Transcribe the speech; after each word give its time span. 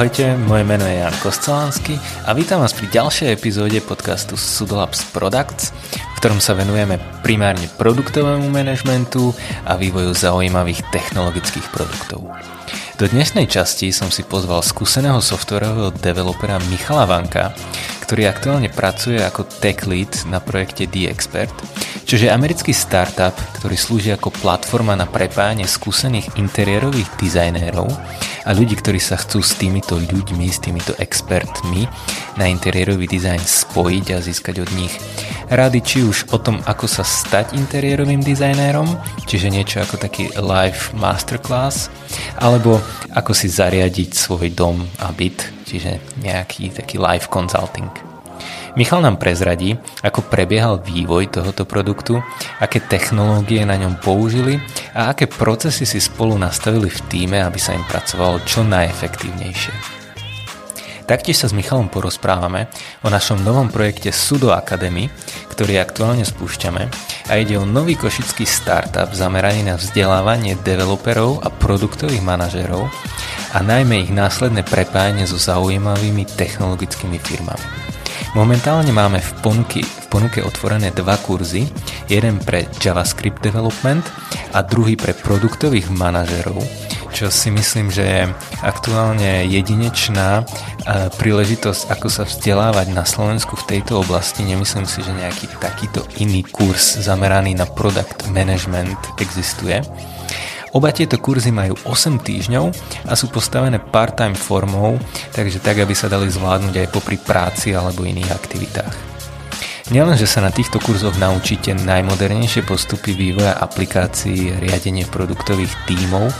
Ahojte, 0.00 0.32
moje 0.48 0.64
meno 0.64 0.88
je 0.88 0.96
Jan 0.96 1.12
Koscelánsky 1.20 2.00
a 2.24 2.32
vítam 2.32 2.64
vás 2.64 2.72
pri 2.72 2.88
ďalšej 2.88 3.36
epizóde 3.36 3.84
podcastu 3.84 4.32
Sudolabs 4.32 5.04
Products, 5.12 5.76
v 5.92 6.14
ktorom 6.16 6.40
sa 6.40 6.56
venujeme 6.56 6.96
primárne 7.20 7.68
produktovému 7.76 8.48
manažmentu 8.48 9.36
a 9.68 9.76
vývoju 9.76 10.16
zaujímavých 10.16 10.88
technologických 10.88 11.68
produktov. 11.68 12.32
Do 12.96 13.12
dnešnej 13.12 13.44
časti 13.44 13.92
som 13.92 14.08
si 14.08 14.24
pozval 14.24 14.64
skúseného 14.64 15.20
softwarového 15.20 15.92
developera 15.92 16.56
Michala 16.72 17.04
Vanka, 17.04 17.52
ktorý 18.00 18.24
aktuálne 18.24 18.72
pracuje 18.72 19.20
ako 19.20 19.44
tech 19.60 19.84
lead 19.84 20.16
na 20.32 20.40
projekte 20.40 20.88
The-Expert, 20.88 21.52
čo 21.52 21.89
je 22.16 22.26
americký 22.26 22.74
startup, 22.74 23.38
ktorý 23.62 23.78
slúži 23.78 24.10
ako 24.10 24.34
platforma 24.34 24.98
na 24.98 25.06
prepájanie 25.06 25.62
skúsených 25.62 26.34
interiérových 26.42 27.06
dizajnérov 27.14 27.86
a 28.42 28.50
ľudí, 28.50 28.74
ktorí 28.74 28.98
sa 28.98 29.14
chcú 29.14 29.38
s 29.38 29.54
týmito 29.54 29.94
ľuďmi, 29.94 30.50
s 30.50 30.58
týmito 30.58 30.90
expertmi 30.98 31.86
na 32.34 32.50
interiérový 32.50 33.06
dizajn 33.06 33.38
spojiť 33.38 34.06
a 34.10 34.18
získať 34.26 34.58
od 34.58 34.70
nich 34.74 34.90
rady 35.54 35.78
či 35.86 36.02
už 36.02 36.34
o 36.34 36.42
tom, 36.42 36.58
ako 36.66 36.90
sa 36.90 37.06
stať 37.06 37.54
interiérovým 37.54 38.26
dizajnérom, 38.26 38.90
čiže 39.30 39.46
niečo 39.46 39.78
ako 39.78 40.02
taký 40.02 40.34
live 40.34 40.90
masterclass, 40.98 41.94
alebo 42.42 42.82
ako 43.14 43.30
si 43.30 43.46
zariadiť 43.46 44.10
svoj 44.18 44.50
dom 44.50 44.82
a 44.98 45.14
byt, 45.14 45.46
čiže 45.62 46.02
nejaký 46.26 46.74
taký 46.74 46.98
live 46.98 47.30
consulting. 47.30 48.09
Michal 48.78 49.02
nám 49.02 49.18
prezradí, 49.18 49.74
ako 50.06 50.30
prebiehal 50.30 50.78
vývoj 50.78 51.34
tohoto 51.34 51.66
produktu, 51.66 52.22
aké 52.62 52.78
technológie 52.78 53.66
na 53.66 53.74
ňom 53.74 53.98
použili 53.98 54.62
a 54.94 55.10
aké 55.10 55.26
procesy 55.26 55.82
si 55.82 55.98
spolu 55.98 56.38
nastavili 56.38 56.86
v 56.86 57.00
týme, 57.10 57.38
aby 57.42 57.58
sa 57.58 57.74
im 57.74 57.82
pracovalo 57.82 58.38
čo 58.46 58.62
najefektívnejšie. 58.62 60.00
Taktiež 61.10 61.42
sa 61.42 61.50
s 61.50 61.56
Michalom 61.58 61.90
porozprávame 61.90 62.70
o 63.02 63.10
našom 63.10 63.42
novom 63.42 63.66
projekte 63.66 64.14
Sudo 64.14 64.54
Academy, 64.54 65.10
ktorý 65.50 65.82
aktuálne 65.82 66.22
spúšťame 66.22 66.86
a 67.26 67.32
ide 67.34 67.58
o 67.58 67.66
nový 67.66 67.98
košický 67.98 68.46
startup 68.46 69.10
zameraný 69.10 69.66
na 69.66 69.74
vzdelávanie 69.74 70.54
developerov 70.62 71.42
a 71.42 71.50
produktových 71.50 72.22
manažerov 72.22 72.86
a 73.50 73.58
najmä 73.58 74.06
ich 74.06 74.14
následné 74.14 74.62
prepájanie 74.62 75.26
so 75.26 75.34
zaujímavými 75.34 76.22
technologickými 76.38 77.18
firmami. 77.18 77.89
Momentálne 78.30 78.94
máme 78.94 79.18
v 79.18 79.32
ponuke, 79.42 79.82
v 79.82 80.06
ponuke 80.06 80.38
otvorené 80.38 80.94
dva 80.94 81.18
kurzy, 81.18 81.66
jeden 82.06 82.38
pre 82.38 82.70
JavaScript 82.78 83.42
development 83.42 84.06
a 84.54 84.62
druhý 84.62 84.94
pre 84.94 85.18
produktových 85.18 85.90
manažerov, 85.90 86.62
čo 87.10 87.26
si 87.26 87.50
myslím, 87.50 87.90
že 87.90 88.04
je 88.06 88.22
aktuálne 88.62 89.50
jedinečná 89.50 90.40
e, 90.40 90.42
príležitosť, 91.18 91.90
ako 91.90 92.06
sa 92.06 92.22
vzdelávať 92.22 92.94
na 92.94 93.02
Slovensku 93.02 93.58
v 93.58 93.66
tejto 93.76 93.98
oblasti. 93.98 94.46
Nemyslím 94.46 94.86
si, 94.86 95.02
že 95.02 95.10
nejaký 95.10 95.50
takýto 95.58 96.06
iný 96.22 96.46
kurz 96.46 97.02
zameraný 97.02 97.58
na 97.58 97.66
product 97.66 98.30
management 98.30 99.18
existuje. 99.18 99.82
Oba 100.70 100.94
tieto 100.94 101.18
kurzy 101.18 101.50
majú 101.50 101.74
8 101.82 102.22
týždňov 102.22 102.66
a 103.10 103.12
sú 103.18 103.26
postavené 103.26 103.82
part-time 103.82 104.38
formou, 104.38 105.02
takže 105.34 105.58
tak, 105.58 105.82
aby 105.82 105.94
sa 105.98 106.06
dali 106.06 106.30
zvládnuť 106.30 106.74
aj 106.78 106.92
popri 106.94 107.18
práci 107.18 107.74
alebo 107.74 108.06
iných 108.06 108.30
aktivitách. 108.30 108.94
Nielen, 109.90 110.14
že 110.14 110.30
sa 110.30 110.38
na 110.38 110.54
týchto 110.54 110.78
kurzoch 110.78 111.18
naučíte 111.18 111.74
najmodernejšie 111.74 112.62
postupy 112.62 113.10
vývoja 113.10 113.58
aplikácií, 113.58 114.62
riadenie 114.62 115.02
produktových 115.10 115.74
tímov, 115.90 116.30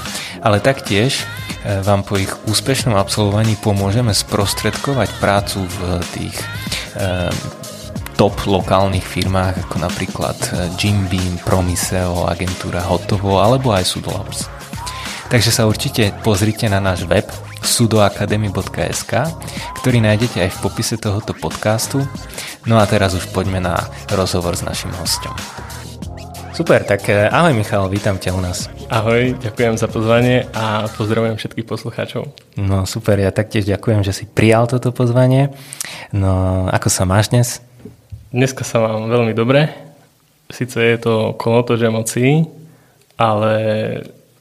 ale 0.47 0.63
taktiež 0.63 1.27
e, 1.67 1.83
vám 1.83 2.07
po 2.07 2.15
ich 2.15 2.31
úspešnom 2.47 2.95
absolvovaní 2.95 3.59
pomôžeme 3.59 4.15
sprostredkovať 4.15 5.11
prácu 5.19 5.67
v 5.67 5.79
tých 6.15 6.37
e, 6.39 6.47
top 8.21 8.37
lokálnych 8.45 9.01
firmách 9.01 9.65
ako 9.65 9.81
napríklad 9.81 10.37
e, 10.37 10.69
Jim 10.77 11.09
Beam, 11.09 11.41
Promiseo, 11.41 12.29
agentúra 12.29 12.85
Hotovo 12.85 13.41
alebo 13.41 13.73
aj 13.73 13.89
Sudolabs. 13.89 14.45
Takže 15.33 15.49
sa 15.49 15.65
určite 15.65 16.13
pozrite 16.21 16.69
na 16.69 16.85
náš 16.85 17.09
web 17.09 17.25
sudoacademy.sk, 17.65 19.13
ktorý 19.81 20.05
nájdete 20.05 20.37
aj 20.37 20.53
v 20.53 20.59
popise 20.61 21.01
tohoto 21.01 21.33
podcastu. 21.33 22.05
No 22.69 22.77
a 22.77 22.85
teraz 22.85 23.17
už 23.17 23.25
poďme 23.33 23.65
na 23.65 23.89
rozhovor 24.13 24.53
s 24.53 24.69
našim 24.69 24.93
hostom. 25.01 25.33
Super, 26.53 26.85
tak 26.85 27.09
eh, 27.09 27.25
ahoj 27.25 27.57
Michal, 27.57 27.89
vítam 27.89 28.21
ťa 28.21 28.37
u 28.37 28.41
nás. 28.45 28.69
Ahoj, 28.93 29.33
ďakujem 29.41 29.81
za 29.81 29.89
pozvanie 29.89 30.45
a 30.53 30.85
pozdravujem 30.93 31.41
všetkých 31.41 31.65
poslucháčov. 31.65 32.29
No 32.61 32.85
super, 32.85 33.17
ja 33.17 33.33
taktiež 33.33 33.65
ďakujem, 33.65 34.05
že 34.05 34.13
si 34.13 34.29
prijal 34.29 34.69
toto 34.69 34.93
pozvanie. 34.93 35.57
No 36.13 36.69
ako 36.69 36.93
sa 36.93 37.09
máš 37.09 37.33
dnes? 37.33 37.70
Dneska 38.31 38.63
sa 38.63 38.79
mám 38.79 39.11
veľmi 39.11 39.35
dobre. 39.35 39.75
Sice 40.47 40.79
je 40.79 40.99
to 41.03 41.35
kolotoč 41.35 41.83
emocií, 41.83 42.47
ale 43.19 43.55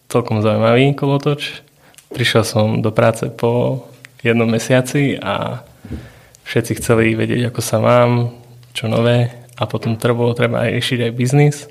celkom 0.06 0.46
zaujímavý 0.46 0.94
kolotoč. 0.94 1.66
Prišiel 2.14 2.46
som 2.46 2.86
do 2.86 2.94
práce 2.94 3.26
po 3.34 3.82
jednom 4.22 4.46
mesiaci 4.46 5.18
a 5.18 5.66
všetci 6.46 6.78
chceli 6.78 7.18
vedieť, 7.18 7.50
ako 7.50 7.62
sa 7.66 7.82
mám, 7.82 8.30
čo 8.78 8.86
nové 8.86 9.34
a 9.58 9.66
potom 9.66 9.98
bolo 9.98 10.38
treba 10.38 10.70
aj 10.70 10.70
riešiť 10.70 11.00
aj 11.10 11.12
biznis. 11.18 11.66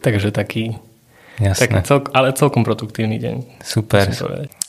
Takže 0.00 0.32
taký, 0.32 0.72
taký 1.36 1.84
celk, 1.84 2.16
ale 2.16 2.32
celkom 2.32 2.64
produktívny 2.64 3.20
deň. 3.20 3.60
Super. 3.60 4.08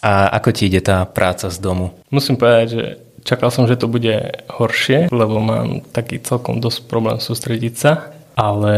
A 0.03 0.35
ako 0.35 0.51
ti 0.51 0.67
ide 0.67 0.83
tá 0.83 1.07
práca 1.07 1.47
z 1.47 1.63
domu? 1.63 1.95
Musím 2.11 2.35
povedať, 2.35 2.67
že 2.75 2.83
čakal 3.25 3.49
som, 3.49 3.65
že 3.65 3.75
to 3.75 3.89
bude 3.89 4.45
horšie, 4.47 5.09
lebo 5.09 5.41
mám 5.41 5.81
taký 5.91 6.21
celkom 6.21 6.61
dosť 6.61 6.85
problém 6.87 7.17
sústrediť 7.17 7.75
sa, 7.75 8.15
ale 8.37 8.75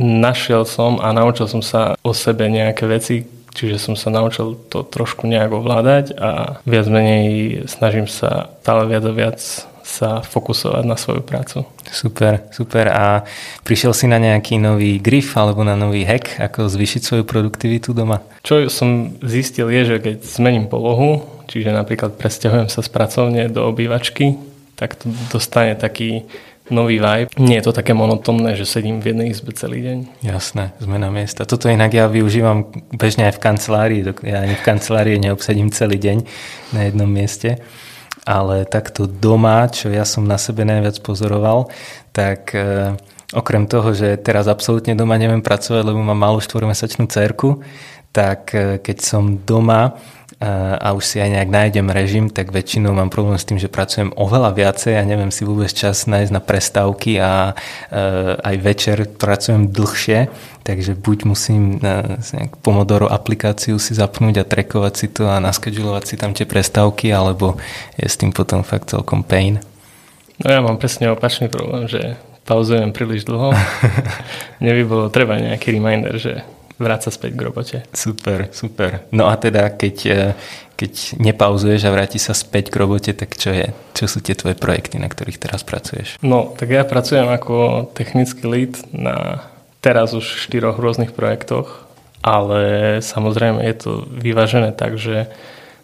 našiel 0.00 0.64
som 0.64 0.98
a 0.98 1.12
naučil 1.12 1.46
som 1.46 1.60
sa 1.60 1.94
o 2.00 2.10
sebe 2.16 2.48
nejaké 2.48 2.88
veci, 2.88 3.28
Čiže 3.52 3.76
som 3.76 3.94
sa 4.00 4.08
naučil 4.08 4.56
to 4.72 4.80
trošku 4.80 5.28
nejak 5.28 5.52
ovládať 5.52 6.16
a 6.16 6.56
viac 6.64 6.88
menej 6.88 7.24
snažím 7.68 8.08
sa 8.08 8.48
stále 8.64 8.88
viac 8.88 9.04
a 9.04 9.12
viac 9.12 9.38
sa 9.84 10.24
fokusovať 10.24 10.84
na 10.88 10.96
svoju 10.96 11.20
prácu. 11.20 11.68
Super, 11.84 12.48
super. 12.48 12.88
A 12.88 13.28
prišiel 13.60 13.92
si 13.92 14.08
na 14.08 14.16
nejaký 14.16 14.56
nový 14.56 14.96
grif 14.96 15.36
alebo 15.36 15.60
na 15.68 15.76
nový 15.76 16.08
hack, 16.08 16.40
ako 16.40 16.72
zvýšiť 16.72 17.02
svoju 17.04 17.24
produktivitu 17.28 17.92
doma? 17.92 18.24
Čo 18.40 18.72
som 18.72 19.20
zistil 19.20 19.68
je, 19.68 19.82
že 19.84 19.96
keď 20.00 20.16
zmením 20.24 20.72
polohu, 20.72 21.20
čiže 21.52 21.68
napríklad 21.68 22.16
presťahujem 22.16 22.72
sa 22.72 22.80
z 22.80 22.88
pracovne 22.88 23.52
do 23.52 23.68
obývačky, 23.68 24.40
tak 24.80 24.96
to 24.96 25.12
dostane 25.28 25.76
taký 25.76 26.24
nový 26.72 26.96
vibe. 26.96 27.28
Nie 27.36 27.60
je 27.60 27.68
to 27.68 27.76
také 27.76 27.92
monotónne, 27.92 28.56
že 28.56 28.64
sedím 28.64 29.04
v 29.04 29.12
jednej 29.12 29.28
izbe 29.28 29.52
celý 29.52 29.84
deň. 29.84 29.98
Jasné, 30.24 30.72
zmena 30.80 31.12
miesta. 31.12 31.44
Toto 31.44 31.68
inak 31.68 31.92
ja 31.92 32.08
využívam 32.08 32.72
bežne 32.96 33.28
aj 33.28 33.36
v 33.36 33.42
kancelárii. 33.44 34.00
Ja 34.24 34.48
ani 34.48 34.56
v 34.56 34.64
kancelárii 34.64 35.20
neobsedím 35.20 35.68
celý 35.68 36.00
deň 36.00 36.18
na 36.72 36.80
jednom 36.88 37.10
mieste. 37.10 37.60
Ale 38.22 38.64
takto 38.64 39.10
doma, 39.10 39.66
čo 39.66 39.90
ja 39.90 40.06
som 40.06 40.24
na 40.24 40.38
sebe 40.38 40.62
najviac 40.62 41.02
pozoroval, 41.02 41.66
tak 42.14 42.54
e, 42.54 42.94
okrem 43.34 43.66
toho, 43.66 43.90
že 43.90 44.14
teraz 44.22 44.46
absolútne 44.46 44.94
doma 44.94 45.18
neviem 45.18 45.42
pracovať, 45.42 45.82
lebo 45.82 45.98
mám 45.98 46.14
malú 46.14 46.38
štvormesačnú 46.38 47.10
cerku, 47.10 47.66
tak 48.14 48.54
e, 48.54 48.78
keď 48.78 48.96
som 49.02 49.42
doma, 49.42 49.98
a 50.42 50.90
už 50.90 51.06
si 51.06 51.16
aj 51.22 51.30
nejak 51.38 51.50
nájdem 51.54 51.86
režim, 51.86 52.26
tak 52.26 52.50
väčšinou 52.50 52.90
mám 52.90 53.14
problém 53.14 53.38
s 53.38 53.46
tým, 53.46 53.62
že 53.62 53.70
pracujem 53.70 54.10
oveľa 54.18 54.50
viacej 54.58 54.98
a 54.98 55.06
neviem 55.06 55.30
si 55.30 55.46
vôbec 55.46 55.70
čas 55.70 56.10
nájsť 56.10 56.32
na 56.34 56.42
prestávky 56.42 57.22
a 57.22 57.54
aj 58.42 58.56
večer 58.58 59.06
pracujem 59.06 59.70
dlhšie, 59.70 60.26
takže 60.66 60.98
buď 60.98 61.18
musím 61.30 61.78
nejakú 61.78 62.58
Pomodoro 62.58 63.06
aplikáciu 63.06 63.78
si 63.78 63.94
zapnúť 63.94 64.42
a 64.42 64.48
trekovať 64.48 64.94
si 64.98 65.06
to 65.14 65.30
a 65.30 65.38
naskedulovať 65.38 66.04
si 66.10 66.14
tam 66.18 66.34
tie 66.34 66.46
prestávky, 66.46 67.14
alebo 67.14 67.54
je 67.94 68.10
s 68.10 68.18
tým 68.18 68.34
potom 68.34 68.66
fakt 68.66 68.90
celkom 68.90 69.22
pain. 69.22 69.62
No 70.42 70.50
ja 70.50 70.58
mám 70.58 70.82
presne 70.82 71.06
opačný 71.14 71.46
problém, 71.46 71.86
že 71.86 72.18
pauzujem 72.42 72.90
príliš 72.90 73.22
dlho. 73.22 73.54
Mne 74.62 74.72
by 74.74 74.84
bolo 74.90 75.04
treba 75.06 75.38
nejaký 75.38 75.78
reminder, 75.78 76.18
že 76.18 76.42
vráca 76.82 77.08
späť 77.08 77.38
k 77.38 77.40
robote. 77.46 77.78
Super, 77.94 78.50
super. 78.50 79.06
No 79.14 79.30
a 79.30 79.38
teda, 79.38 79.70
keď, 79.70 79.96
e, 80.10 80.20
keď 80.74 81.22
nepauzuješ 81.22 81.86
a 81.86 81.94
vráti 81.94 82.18
sa 82.18 82.34
späť 82.34 82.74
k 82.74 82.78
robote, 82.82 83.14
tak 83.14 83.38
čo 83.38 83.54
je? 83.54 83.70
Čo 83.94 84.10
sú 84.10 84.18
tie 84.18 84.34
tvoje 84.34 84.58
projekty, 84.58 84.98
na 84.98 85.06
ktorých 85.06 85.38
teraz 85.38 85.62
pracuješ? 85.62 86.18
No, 86.20 86.52
tak 86.58 86.74
ja 86.74 86.82
pracujem 86.82 87.30
ako 87.30 87.88
technický 87.94 88.44
lead 88.50 88.74
na 88.90 89.46
teraz 89.82 90.14
už 90.14 90.50
štyroch 90.50 90.78
rôznych 90.78 91.14
projektoch, 91.14 91.86
ale 92.22 92.98
samozrejme 93.02 93.62
je 93.66 93.76
to 93.78 93.90
vyvážené 94.06 94.70
tak, 94.74 94.98
že 94.98 95.26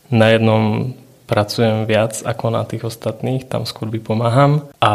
na 0.08 0.30
jednom 0.32 0.94
pracujem 1.28 1.84
viac 1.84 2.24
ako 2.24 2.48
na 2.48 2.64
tých 2.64 2.88
ostatných, 2.88 3.44
tam 3.44 3.68
skôr 3.68 3.92
by 3.92 4.00
pomáham 4.00 4.64
a 4.80 4.94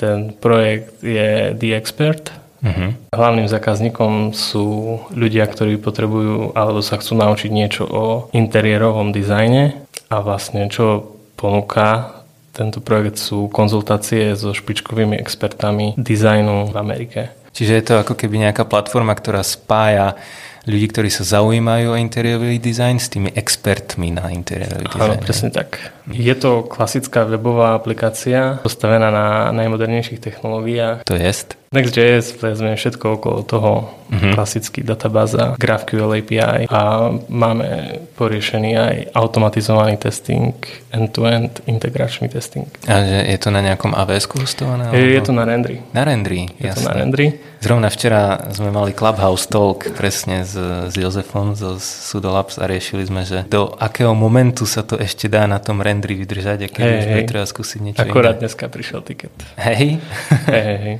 ten 0.00 0.32
projekt 0.32 1.04
je 1.04 1.52
The 1.52 1.76
Expert, 1.76 2.32
Uh-huh. 2.58 2.90
Hlavným 3.14 3.46
zákazníkom 3.46 4.34
sú 4.34 4.98
ľudia, 5.14 5.46
ktorí 5.46 5.78
potrebujú 5.78 6.58
alebo 6.58 6.82
sa 6.82 6.98
chcú 6.98 7.14
naučiť 7.14 7.50
niečo 7.54 7.86
o 7.86 8.04
interiérovom 8.34 9.14
dizajne 9.14 9.78
A 10.08 10.24
vlastne 10.24 10.66
čo 10.72 11.14
ponúka 11.38 12.18
tento 12.56 12.82
projekt 12.82 13.22
sú 13.22 13.46
konzultácie 13.46 14.34
so 14.34 14.50
špičkovými 14.50 15.14
expertami 15.14 15.94
dizajnu 15.94 16.74
v 16.74 16.76
Amerike. 16.80 17.20
Čiže 17.54 17.72
je 17.78 17.84
to 17.86 17.94
ako 18.02 18.14
keby 18.18 18.42
nejaká 18.50 18.66
platforma, 18.66 19.14
ktorá 19.14 19.46
spája 19.46 20.18
ľudí, 20.66 20.90
ktorí 20.90 21.08
sa 21.08 21.22
zaujímajú 21.22 21.94
o 21.94 22.00
interiérový 22.00 22.58
dizajn 22.58 22.96
s 22.98 23.08
tými 23.14 23.30
expertmi 23.32 24.10
na 24.10 24.34
interiérový 24.34 24.90
dizajn. 24.90 25.06
Áno, 25.06 25.22
presne 25.22 25.50
tak. 25.54 25.97
Je 26.12 26.34
to 26.34 26.64
klasická 26.64 27.24
webová 27.24 27.76
aplikácia 27.76 28.60
postavená 28.64 29.12
na 29.12 29.26
najmodernejších 29.52 30.20
technológiách. 30.20 31.04
To 31.04 31.14
jest? 31.14 31.58
Next.js 31.68 32.32
vezme 32.40 32.72
všetko 32.80 33.20
okolo 33.20 33.38
toho, 33.44 33.92
uh-huh. 34.08 34.32
klasický 34.32 34.80
databáza, 34.80 35.52
GraphQL 35.60 36.24
API 36.24 36.64
a 36.64 37.12
máme 37.28 38.00
poriešený 38.16 38.70
aj 38.72 38.96
automatizovaný 39.12 40.00
testing, 40.00 40.56
end-to-end 40.88 41.60
integračný 41.68 42.32
testing. 42.32 42.64
A 42.88 43.04
že 43.04 43.20
je 43.20 43.36
to 43.36 43.52
na 43.52 43.60
nejakom 43.60 43.92
AWS 43.92 44.32
hostované? 44.40 44.88
Je, 44.96 45.12
je 45.12 45.20
to 45.20 45.36
na 45.36 45.44
Rendry. 45.44 45.84
Na 45.92 46.08
Rendry, 46.08 46.48
Je 46.56 46.72
jasné. 46.72 46.80
to 46.80 46.88
na 46.88 46.92
Rendry. 46.96 47.26
Zrovna 47.60 47.92
včera 47.92 48.48
sme 48.48 48.72
mali 48.72 48.96
Clubhouse 48.96 49.44
Talk 49.50 49.92
presne 49.92 50.48
s, 50.48 50.56
s 50.88 50.94
Jozefom 50.96 51.52
zo 51.52 51.76
Sudolabs 51.76 52.56
a 52.56 52.64
riešili 52.64 53.04
sme, 53.04 53.28
že 53.28 53.44
do 53.44 53.76
akého 53.76 54.16
momentu 54.16 54.64
sa 54.64 54.80
to 54.86 54.96
ešte 54.96 55.28
dá 55.28 55.44
na 55.44 55.60
tom 55.60 55.84
Rendry 55.98 56.14
vydržať 56.14 56.58
a 56.62 56.68
keď 56.70 56.82
Hej, 56.86 56.94
už 56.94 57.06
bude 57.10 57.26
treba 57.26 57.46
skúsiť 57.50 57.78
niečo 57.82 57.98
Akorát 58.06 58.38
iné. 58.38 58.46
dneska 58.46 58.70
prišiel 58.70 59.02
tiket. 59.02 59.34
Hej? 59.58 59.98
hej, 60.46 60.62
hej, 60.62 60.78
hej. 60.78 60.96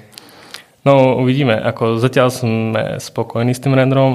No 0.83 1.23
uvidíme, 1.23 1.55
ako 1.55 2.03
zatiaľ 2.03 2.35
sme 2.35 2.83
spokojní 2.99 3.55
s 3.55 3.63
tým 3.63 3.79
renderom. 3.79 4.15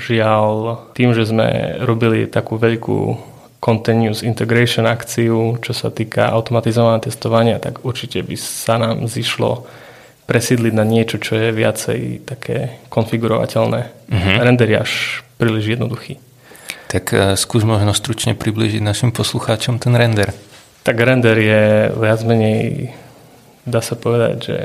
Žiaľ, 0.00 0.88
tým, 0.96 1.12
že 1.12 1.28
sme 1.28 1.76
robili 1.84 2.24
takú 2.24 2.56
veľkú 2.56 3.20
continuous 3.60 4.24
integration 4.24 4.88
akciu, 4.88 5.60
čo 5.60 5.72
sa 5.76 5.92
týka 5.92 6.32
automatizovaného 6.32 7.04
testovania, 7.04 7.60
tak 7.60 7.84
určite 7.84 8.24
by 8.24 8.34
sa 8.40 8.80
nám 8.80 9.04
zišlo 9.04 9.68
presídliť 10.26 10.72
na 10.72 10.86
niečo, 10.88 11.20
čo 11.20 11.36
je 11.36 11.52
viacej 11.52 12.00
také 12.24 12.80
konfigurovateľné. 12.88 13.80
Mhm. 14.08 14.32
Render 14.40 14.68
je 14.70 14.78
až 14.80 14.92
príliš 15.36 15.76
jednoduchý. 15.76 16.16
Tak 16.92 17.04
uh, 17.16 17.32
skús 17.40 17.64
možno 17.64 17.96
stručne 17.96 18.36
približiť 18.36 18.84
našim 18.84 19.10
poslucháčom 19.16 19.80
ten 19.80 19.96
render. 19.96 20.28
Tak 20.84 21.00
render 21.00 21.38
je 21.40 21.88
viac 21.96 22.20
menej, 22.28 22.92
dá 23.64 23.80
sa 23.80 23.96
povedať, 23.96 24.36
že 24.44 24.58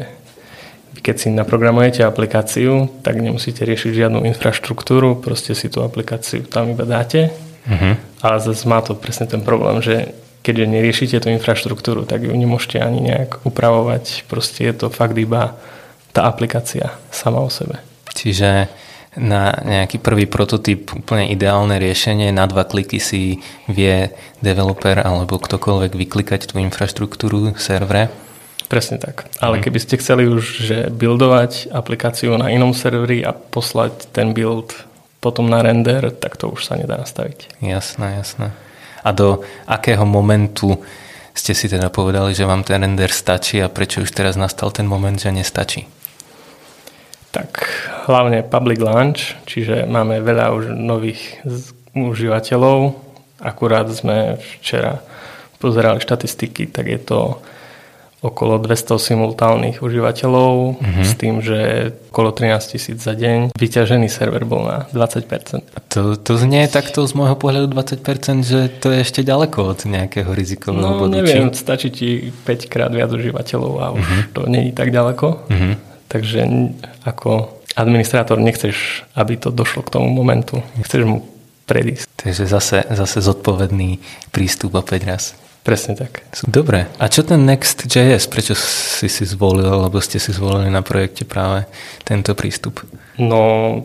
keď 0.99 1.15
si 1.15 1.27
naprogramujete 1.31 2.03
aplikáciu, 2.03 2.91
tak 2.99 3.21
nemusíte 3.21 3.63
riešiť 3.63 3.91
žiadnu 3.95 4.27
infraštruktúru, 4.27 5.23
proste 5.23 5.55
si 5.55 5.71
tú 5.71 5.85
aplikáciu 5.85 6.43
tam 6.43 6.73
iba 6.73 6.83
dáte. 6.83 7.31
Uh-huh. 7.63 7.95
Ale 8.19 8.37
zase 8.43 8.67
má 8.67 8.83
to 8.83 8.97
presne 8.97 9.29
ten 9.29 9.39
problém, 9.39 9.79
že 9.79 10.11
keďže 10.41 10.65
neriešite 10.67 11.17
tú 11.19 11.27
infraštruktúru, 11.31 12.07
tak 12.07 12.23
ju 12.23 12.31
nemôžete 12.31 12.79
ani 12.79 13.03
nejak 13.03 13.43
upravovať. 13.43 14.27
Proste 14.31 14.67
je 14.67 14.73
to 14.73 14.87
fakt 14.87 15.15
iba 15.19 15.59
tá 16.15 16.25
aplikácia 16.25 16.95
sama 17.11 17.43
o 17.43 17.51
sebe. 17.51 17.83
Čiže 18.15 18.71
na 19.17 19.57
nejaký 19.65 19.97
prvý 19.97 20.29
prototyp 20.29 20.93
úplne 20.93 21.27
ideálne 21.33 21.81
riešenie, 21.81 22.29
na 22.29 22.45
dva 22.45 22.63
kliky 22.63 23.01
si 23.01 23.41
vie 23.65 24.13
developer 24.45 25.01
alebo 25.01 25.41
ktokoľvek 25.41 25.91
vyklikať 25.97 26.53
tú 26.53 26.61
infraštruktúru 26.61 27.57
v 27.57 27.59
servere. 27.59 28.13
Presne 28.67 28.99
tak. 28.99 29.25
Ale 29.41 29.63
keby 29.63 29.79
ste 29.79 29.97
chceli 29.97 30.27
už 30.27 30.43
že 30.61 30.77
buildovať 30.91 31.71
aplikáciu 31.71 32.35
na 32.35 32.51
inom 32.51 32.75
serveri 32.75 33.23
a 33.23 33.31
poslať 33.33 34.11
ten 34.11 34.35
build 34.35 34.75
potom 35.23 35.49
na 35.49 35.65
render, 35.65 36.13
tak 36.13 36.37
to 36.37 36.53
už 36.53 36.67
sa 36.67 36.77
nedá 36.77 36.99
nastaviť. 36.99 37.57
Jasné, 37.63 38.21
jasné. 38.21 38.53
A 39.01 39.09
do 39.15 39.41
akého 39.65 40.05
momentu 40.05 40.77
ste 41.31 41.55
si 41.55 41.71
teda 41.71 41.87
povedali, 41.87 42.35
že 42.35 42.45
vám 42.45 42.67
ten 42.67 42.83
render 42.83 43.09
stačí 43.09 43.63
a 43.63 43.71
prečo 43.71 44.03
už 44.03 44.11
teraz 44.11 44.35
nastal 44.35 44.69
ten 44.69 44.85
moment, 44.85 45.15
že 45.15 45.31
nestačí? 45.31 45.87
Tak 47.37 47.51
hlavne 48.09 48.41
public 48.41 48.81
launch, 48.81 49.37
čiže 49.45 49.85
máme 49.85 50.17
veľa 50.25 50.45
už 50.57 50.63
nových 50.73 51.37
užívateľov. 51.93 52.97
Akurát 53.37 53.85
sme 53.93 54.41
včera 54.57 54.97
pozerali 55.61 56.01
štatistiky, 56.01 56.69
tak 56.69 56.89
je 56.89 56.97
to 56.97 57.19
okolo 58.17 58.57
200 58.57 58.97
simultálnych 58.97 59.85
užívateľov 59.85 60.81
mm-hmm. 60.81 61.05
s 61.05 61.11
tým, 61.21 61.37
že 61.37 61.57
okolo 62.09 62.33
13 62.33 62.73
tisíc 62.73 62.97
za 62.97 63.13
deň. 63.13 63.53
Vyťažený 63.53 64.09
server 64.09 64.41
bol 64.41 64.65
na 64.65 64.89
20%. 64.89 65.61
A 65.61 65.79
to, 65.85 66.17
to 66.17 66.33
znie 66.33 66.65
takto 66.65 67.05
z 67.05 67.13
môjho 67.13 67.37
pohľadu 67.37 67.69
20%, 67.77 68.41
že 68.41 68.73
to 68.81 68.89
je 68.89 69.05
ešte 69.05 69.21
ďaleko 69.21 69.77
od 69.77 69.79
nejakého 69.85 70.33
rizikového 70.33 70.81
No 70.81 71.05
bodu. 71.05 71.13
neviem, 71.21 71.53
či? 71.53 71.61
stačí 71.61 71.93
ti 71.93 72.09
5 72.33 72.73
krát 72.73 72.89
viac 72.89 73.13
užívateľov 73.13 73.73
a 73.85 73.85
už 73.93 74.01
mm-hmm. 74.01 74.33
to 74.33 74.41
není 74.49 74.71
tak 74.73 74.89
ďaleko. 74.89 75.45
Mhm. 75.53 75.71
Takže 76.07 76.47
ako 77.03 77.51
administrátor 77.75 78.39
nechceš, 78.41 79.05
aby 79.13 79.37
to 79.37 79.53
došlo 79.53 79.85
k 79.85 79.93
tomu 79.99 80.09
momentu. 80.09 80.63
Chceš 80.81 81.03
mu 81.05 81.17
predísť. 81.67 82.07
Takže 82.15 82.43
zase, 82.47 82.77
zase 82.89 83.19
zodpovedný 83.21 83.99
prístup 84.31 84.79
opäť 84.79 85.01
raz. 85.05 85.23
Presne 85.67 85.99
tak. 85.99 86.23
Dobre. 86.47 86.87
A 86.95 87.11
čo 87.11 87.27
ten 87.27 87.43
Next.js? 87.43 88.23
Prečo 88.31 88.55
si 88.55 89.11
si 89.11 89.23
zvolil, 89.27 89.67
alebo 89.67 89.99
ste 89.99 90.15
si 90.15 90.31
zvolili 90.31 90.71
na 90.71 90.79
projekte 90.79 91.27
práve 91.27 91.67
tento 92.07 92.31
prístup? 92.39 92.87
No 93.19 93.83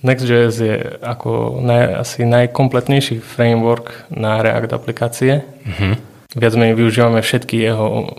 Next.js 0.00 0.54
je 0.56 0.76
ako 1.04 1.60
naj, 1.60 2.08
asi 2.08 2.24
najkompletnejší 2.24 3.20
framework 3.20 4.08
na 4.08 4.40
React 4.40 4.72
aplikácie. 4.72 5.44
Uh-huh. 5.44 6.00
Viac 6.32 6.56
menej 6.56 6.72
využívame 6.72 7.20
všetky 7.20 7.60
jeho 7.60 8.16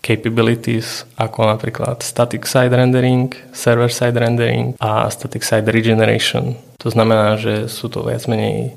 capabilities, 0.00 1.04
ako 1.20 1.44
napríklad 1.56 2.00
static 2.00 2.48
side 2.48 2.72
rendering, 2.72 3.32
server 3.52 3.92
side 3.92 4.16
rendering 4.16 4.72
a 4.80 5.12
static 5.12 5.44
side 5.44 5.68
regeneration. 5.68 6.56
To 6.80 6.88
znamená, 6.88 7.36
že 7.36 7.68
sú 7.68 7.92
to 7.92 8.00
viac 8.00 8.24
menej 8.24 8.72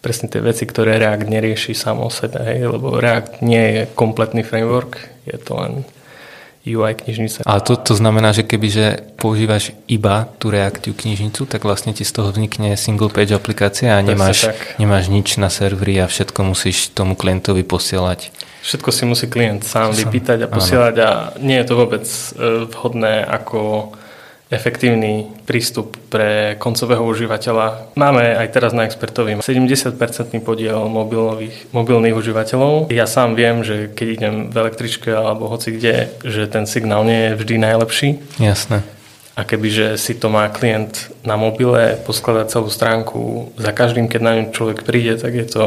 presne 0.00 0.32
tie 0.32 0.40
veci, 0.40 0.64
ktoré 0.64 0.96
React 0.96 1.28
nerieši 1.28 1.76
samo 1.76 2.08
o 2.08 2.10
sebe, 2.10 2.40
hej, 2.40 2.70
lebo 2.70 2.96
React 2.96 3.44
nie 3.44 3.60
je 3.60 3.82
kompletný 3.92 4.40
framework, 4.40 4.96
je 5.28 5.36
to 5.36 5.60
len 5.60 5.72
UI 6.60 6.92
knižnica. 6.92 7.44
Ale 7.48 7.60
to, 7.64 7.76
to 7.76 7.96
znamená, 7.96 8.36
že 8.36 8.44
kebyže 8.44 9.16
používaš 9.16 9.72
iba 9.88 10.28
tú 10.36 10.52
Reactive 10.52 10.92
knižnicu, 10.92 11.48
tak 11.48 11.64
vlastne 11.64 11.96
ti 11.96 12.04
z 12.04 12.12
toho 12.12 12.32
vznikne 12.32 12.76
single 12.76 13.08
page 13.08 13.32
aplikácia 13.32 13.96
a 13.96 14.04
nemáš, 14.04 14.52
nemáš 14.76 15.08
nič 15.08 15.40
na 15.40 15.48
serveri 15.48 15.96
a 16.00 16.08
všetko 16.08 16.52
musíš 16.52 16.92
tomu 16.92 17.16
klientovi 17.16 17.64
posielať. 17.64 18.32
Všetko 18.60 18.90
si 18.92 19.02
musí 19.08 19.26
klient 19.26 19.64
sám 19.64 19.96
vypýtať 19.96 20.44
a 20.44 20.48
áno. 20.48 20.54
posielať 20.54 20.94
a 21.00 21.10
nie 21.40 21.56
je 21.56 21.66
to 21.66 21.74
vôbec 21.80 22.04
e, 22.04 22.68
vhodné 22.68 23.24
ako 23.24 23.92
efektívny 24.50 25.30
prístup 25.46 25.94
pre 26.10 26.58
koncového 26.58 27.06
užívateľa. 27.06 27.94
Máme 27.94 28.34
aj 28.34 28.50
teraz 28.50 28.74
na 28.74 28.82
expertovi 28.82 29.38
70% 29.38 29.94
podiel 30.42 30.90
mobilových, 30.90 31.70
mobilných 31.70 32.18
užívateľov. 32.18 32.90
Ja 32.90 33.06
sám 33.06 33.38
viem, 33.38 33.62
že 33.62 33.86
keď 33.94 34.06
idem 34.10 34.34
v 34.50 34.56
električke 34.58 35.14
alebo 35.14 35.46
hoci 35.46 35.78
kde, 35.78 36.10
že 36.26 36.50
ten 36.50 36.66
signál 36.66 37.06
nie 37.06 37.30
je 37.30 37.38
vždy 37.38 37.54
najlepší. 37.62 38.08
Jasné. 38.42 38.82
A 39.38 39.46
kebyže 39.46 39.94
si 39.96 40.18
to 40.18 40.28
má 40.28 40.50
klient 40.50 41.14
na 41.22 41.38
mobile, 41.38 41.96
poskladať 42.02 42.46
celú 42.50 42.68
stránku, 42.68 43.54
za 43.54 43.70
každým, 43.70 44.10
keď 44.10 44.20
na 44.20 44.32
ňu 44.36 44.44
človek 44.50 44.82
príde, 44.82 45.14
tak 45.16 45.32
je 45.32 45.46
to 45.46 45.64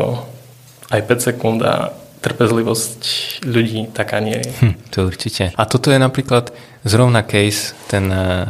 aj 0.92 1.02
5 1.08 1.28
sekúnd 1.32 1.64
a 1.64 2.03
trpezlivosť 2.24 3.00
ľudí 3.44 3.92
taká 3.92 4.24
nie 4.24 4.40
je. 4.40 4.52
Hm, 4.64 4.76
to 4.90 5.06
určite. 5.06 5.52
A 5.54 5.64
toto 5.68 5.92
je 5.92 6.00
napríklad 6.00 6.56
zrovna 6.82 7.22
case, 7.22 7.76
ten 7.86 8.08
eh, 8.08 8.48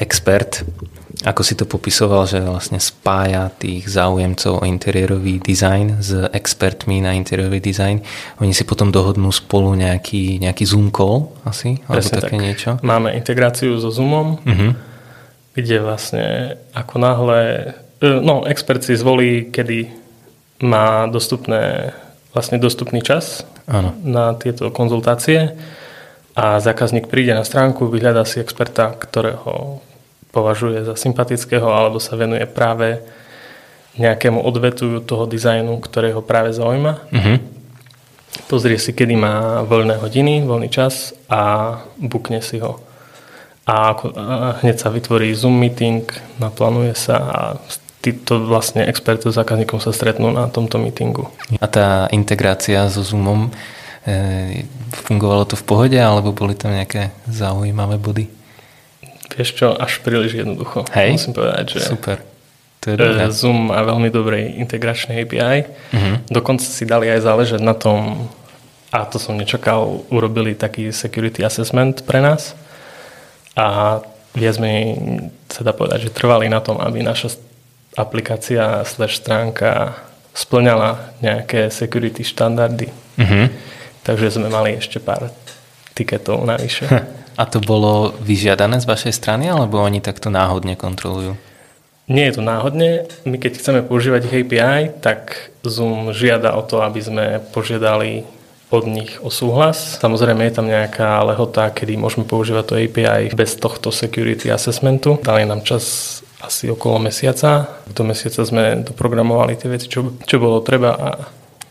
expert, 0.00 0.64
ako 1.20 1.44
si 1.44 1.52
to 1.52 1.68
popisoval, 1.68 2.24
že 2.24 2.40
vlastne 2.40 2.80
spája 2.80 3.52
tých 3.52 3.84
záujemcov 3.84 4.64
o 4.64 4.64
interiérový 4.64 5.36
dizajn 5.36 6.00
s 6.00 6.16
expertmi 6.32 7.04
na 7.04 7.12
interiérový 7.12 7.60
dizajn. 7.60 8.00
Oni 8.40 8.56
si 8.56 8.64
potom 8.64 8.88
dohodnú 8.88 9.28
spolu 9.28 9.76
nejaký, 9.76 10.40
nejaký 10.40 10.64
Zoom 10.64 10.88
call 10.88 11.28
asi, 11.44 11.76
alebo 11.84 12.00
Presne 12.00 12.16
také 12.24 12.36
tak. 12.36 12.40
niečo. 12.40 12.70
Máme 12.80 13.12
integráciu 13.12 13.76
so 13.76 13.92
Zoomom, 13.92 14.40
Mhm. 14.48 14.68
kde 15.52 15.76
vlastne 15.84 16.24
ako 16.72 16.94
náhle, 16.96 17.40
e, 18.00 18.08
no 18.24 18.48
expert 18.48 18.80
si 18.80 18.96
zvolí, 18.96 19.52
kedy 19.52 19.92
má 20.64 21.04
dostupné, 21.04 21.92
vlastne 22.30 22.62
dostupný 22.62 23.02
čas 23.02 23.42
Áno. 23.66 23.94
na 24.02 24.34
tieto 24.38 24.70
konzultácie 24.70 25.54
a 26.38 26.62
zákazník 26.62 27.10
príde 27.10 27.34
na 27.34 27.42
stránku, 27.42 27.90
vyhľadá 27.90 28.22
si 28.22 28.38
experta, 28.38 28.94
ktorého 28.94 29.82
považuje 30.30 30.86
za 30.86 30.94
sympatického 30.94 31.66
alebo 31.66 31.98
sa 31.98 32.14
venuje 32.14 32.46
práve 32.46 33.02
nejakému 33.98 34.38
odvetu 34.38 35.02
toho 35.02 35.26
dizajnu, 35.26 35.74
ktoré 35.82 36.14
ho 36.14 36.22
práve 36.22 36.54
zaujíma. 36.54 37.10
Mhm. 37.10 37.34
Pozrie 38.46 38.78
si, 38.78 38.94
kedy 38.94 39.14
má 39.18 39.62
voľné 39.66 39.98
hodiny, 39.98 40.46
voľný 40.46 40.70
čas 40.70 41.14
a 41.26 41.74
bukne 41.98 42.38
si 42.42 42.62
ho. 42.62 42.78
A, 43.66 43.94
ako, 43.94 44.14
a 44.14 44.58
hneď 44.62 44.76
sa 44.78 44.90
vytvorí 44.90 45.30
Zoom 45.34 45.58
meeting, 45.58 46.06
naplánuje 46.38 46.94
sa 46.94 47.16
a 47.18 47.40
títo 48.00 48.40
vlastne 48.48 48.88
experti 48.88 49.28
s 49.28 49.36
zákazníkom 49.36 49.78
sa 49.78 49.92
stretnú 49.92 50.32
na 50.32 50.48
tomto 50.48 50.80
meetingu. 50.80 51.28
A 51.60 51.66
tá 51.68 52.08
integrácia 52.10 52.88
so 52.88 53.04
Zoomom, 53.04 53.52
e, 54.08 54.64
fungovalo 55.04 55.44
to 55.44 55.54
v 55.60 55.64
pohode, 55.68 55.98
alebo 56.00 56.32
boli 56.32 56.56
tam 56.56 56.72
nejaké 56.72 57.12
zaujímavé 57.28 58.00
body? 58.00 58.24
Vieš 59.36 59.50
čo, 59.54 59.68
až 59.76 60.00
príliš 60.00 60.40
jednoducho. 60.40 60.88
Hej? 60.96 61.20
Musím 61.20 61.36
povedať, 61.36 61.64
že 61.76 61.80
Super. 61.86 62.18
To 62.80 62.84
je 62.88 62.96
dobré. 62.96 63.20
e, 63.20 63.28
Zoom 63.28 63.68
má 63.68 63.84
veľmi 63.84 64.08
dobrej 64.08 64.56
integračnej 64.64 65.28
API. 65.28 65.68
Mhm. 65.92 66.32
Dokonca 66.32 66.64
si 66.64 66.88
dali 66.88 67.12
aj 67.12 67.20
záležať 67.28 67.60
na 67.60 67.76
tom, 67.76 68.26
a 68.90 69.04
to 69.04 69.20
som 69.20 69.36
nečakal, 69.36 70.02
urobili 70.08 70.56
taký 70.56 70.88
security 70.90 71.44
assessment 71.44 72.02
pre 72.08 72.24
nás. 72.24 72.56
A 73.54 74.00
viac 74.32 74.56
menej 74.56 74.96
sa 75.52 75.60
dá 75.60 75.76
povedať, 75.76 76.08
že 76.08 76.16
trvali 76.16 76.48
na 76.48 76.64
tom, 76.64 76.80
aby 76.80 77.04
naša 77.04 77.49
aplikácia 78.00 78.80
slash 78.88 79.20
stránka 79.20 80.00
splňala 80.32 81.12
nejaké 81.20 81.68
security 81.68 82.24
štandardy. 82.24 82.88
Mhm. 83.20 83.52
Takže 84.00 84.40
sme 84.40 84.48
mali 84.48 84.80
ešte 84.80 84.96
pár 84.96 85.28
tiketov 85.92 86.48
navyše. 86.48 86.88
A 87.40 87.44
to 87.44 87.60
bolo 87.60 88.16
vyžiadané 88.20 88.80
z 88.80 88.88
vašej 88.88 89.12
strany, 89.16 89.48
alebo 89.48 89.80
oni 89.80 90.00
takto 90.00 90.32
náhodne 90.32 90.76
kontrolujú? 90.76 91.36
Nie 92.10 92.28
je 92.28 92.40
to 92.40 92.42
náhodne. 92.42 93.06
My 93.22 93.38
keď 93.38 93.62
chceme 93.62 93.80
používať 93.86 94.26
ich 94.26 94.36
API, 94.44 94.90
tak 94.98 95.52
Zoom 95.62 96.10
žiada 96.10 96.58
o 96.58 96.62
to, 96.66 96.82
aby 96.82 96.98
sme 96.98 97.24
požiadali 97.54 98.26
od 98.70 98.84
nich 98.86 99.18
o 99.22 99.30
súhlas. 99.30 99.98
Samozrejme 100.02 100.42
je 100.46 100.54
tam 100.54 100.66
nejaká 100.66 101.22
lehota, 101.26 101.70
kedy 101.70 101.98
môžeme 101.98 102.26
používať 102.26 102.64
to 102.66 102.74
API 102.78 103.30
bez 103.34 103.54
tohto 103.58 103.94
security 103.94 104.50
assessmentu. 104.50 105.22
Dali 105.22 105.46
nám 105.46 105.62
čas 105.62 106.18
asi 106.40 106.72
okolo 106.72 106.98
mesiaca. 106.98 107.68
Do 107.92 108.02
mesiaca 108.02 108.40
sme 108.42 108.80
doprogramovali 108.82 109.56
tie 109.56 109.68
veci, 109.68 109.86
čo, 109.86 110.16
čo 110.24 110.36
bolo 110.40 110.64
treba 110.64 110.90
a 110.96 111.08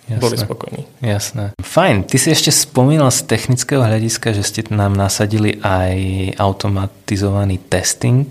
Jasné. 0.05 0.21
boli 0.21 0.35
spokojní. 0.38 0.81
Jasné. 1.01 1.45
Fajn, 1.61 2.09
ty 2.09 2.17
si 2.17 2.29
ešte 2.33 2.49
spomínal 2.49 3.13
z 3.13 3.29
technického 3.29 3.81
hľadiska, 3.81 4.33
že 4.33 4.41
ste 4.41 4.61
nám 4.73 4.97
nasadili 4.97 5.61
aj 5.61 5.97
automatizovaný 6.38 7.61
testing. 7.69 8.25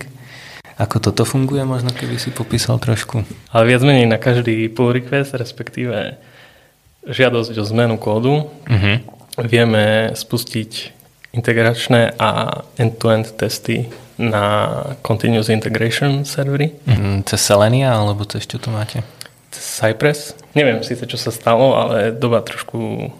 Ako 0.78 1.02
toto 1.02 1.26
funguje, 1.26 1.66
možno 1.66 1.90
keby 1.90 2.22
si 2.22 2.30
popísal 2.30 2.78
trošku? 2.78 3.26
Ale 3.50 3.62
viac 3.66 3.82
menej 3.82 4.06
na 4.06 4.18
každý 4.18 4.70
pull 4.70 4.94
request, 4.94 5.34
respektíve 5.34 6.14
žiadosť 7.02 7.54
o 7.58 7.64
zmenu 7.66 7.98
kódu, 7.98 8.46
Uh-huh. 8.68 8.96
vieme 9.42 10.14
spustiť 10.14 10.97
integračné 11.32 12.16
a 12.16 12.62
end-to-end 12.80 13.36
testy 13.36 13.88
na 14.18 14.82
Continuous 15.06 15.48
Integration 15.48 16.24
servery. 16.24 16.74
Mm, 16.88 17.22
Cez 17.28 17.40
Selenia, 17.40 17.94
alebo 17.94 18.26
cez 18.26 18.48
čo 18.48 18.58
tu 18.58 18.74
máte? 18.74 19.06
Cypress. 19.54 20.34
Neviem 20.58 20.82
síce, 20.82 21.06
čo 21.06 21.16
sa 21.16 21.30
stalo, 21.30 21.78
ale 21.78 22.10
doba 22.10 22.42
trošku 22.42 23.10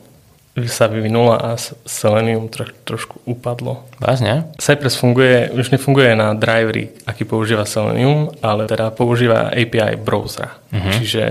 sa 0.66 0.90
vyvinula 0.90 1.38
a 1.38 1.50
Selenium 1.86 2.50
tro, 2.50 2.66
trošku 2.82 3.22
upadlo. 3.22 3.86
Vážne? 4.02 4.50
Cypress 4.58 4.98
funguje, 4.98 5.54
už 5.54 5.70
nefunguje 5.70 6.18
na 6.18 6.34
drivery, 6.34 6.90
aký 7.06 7.22
používa 7.22 7.62
Selenium, 7.62 8.34
ale 8.42 8.66
teda 8.66 8.90
používa 8.90 9.54
API 9.54 9.94
browsera. 9.94 10.58
Mhm. 10.74 10.90
Čiže 10.98 11.24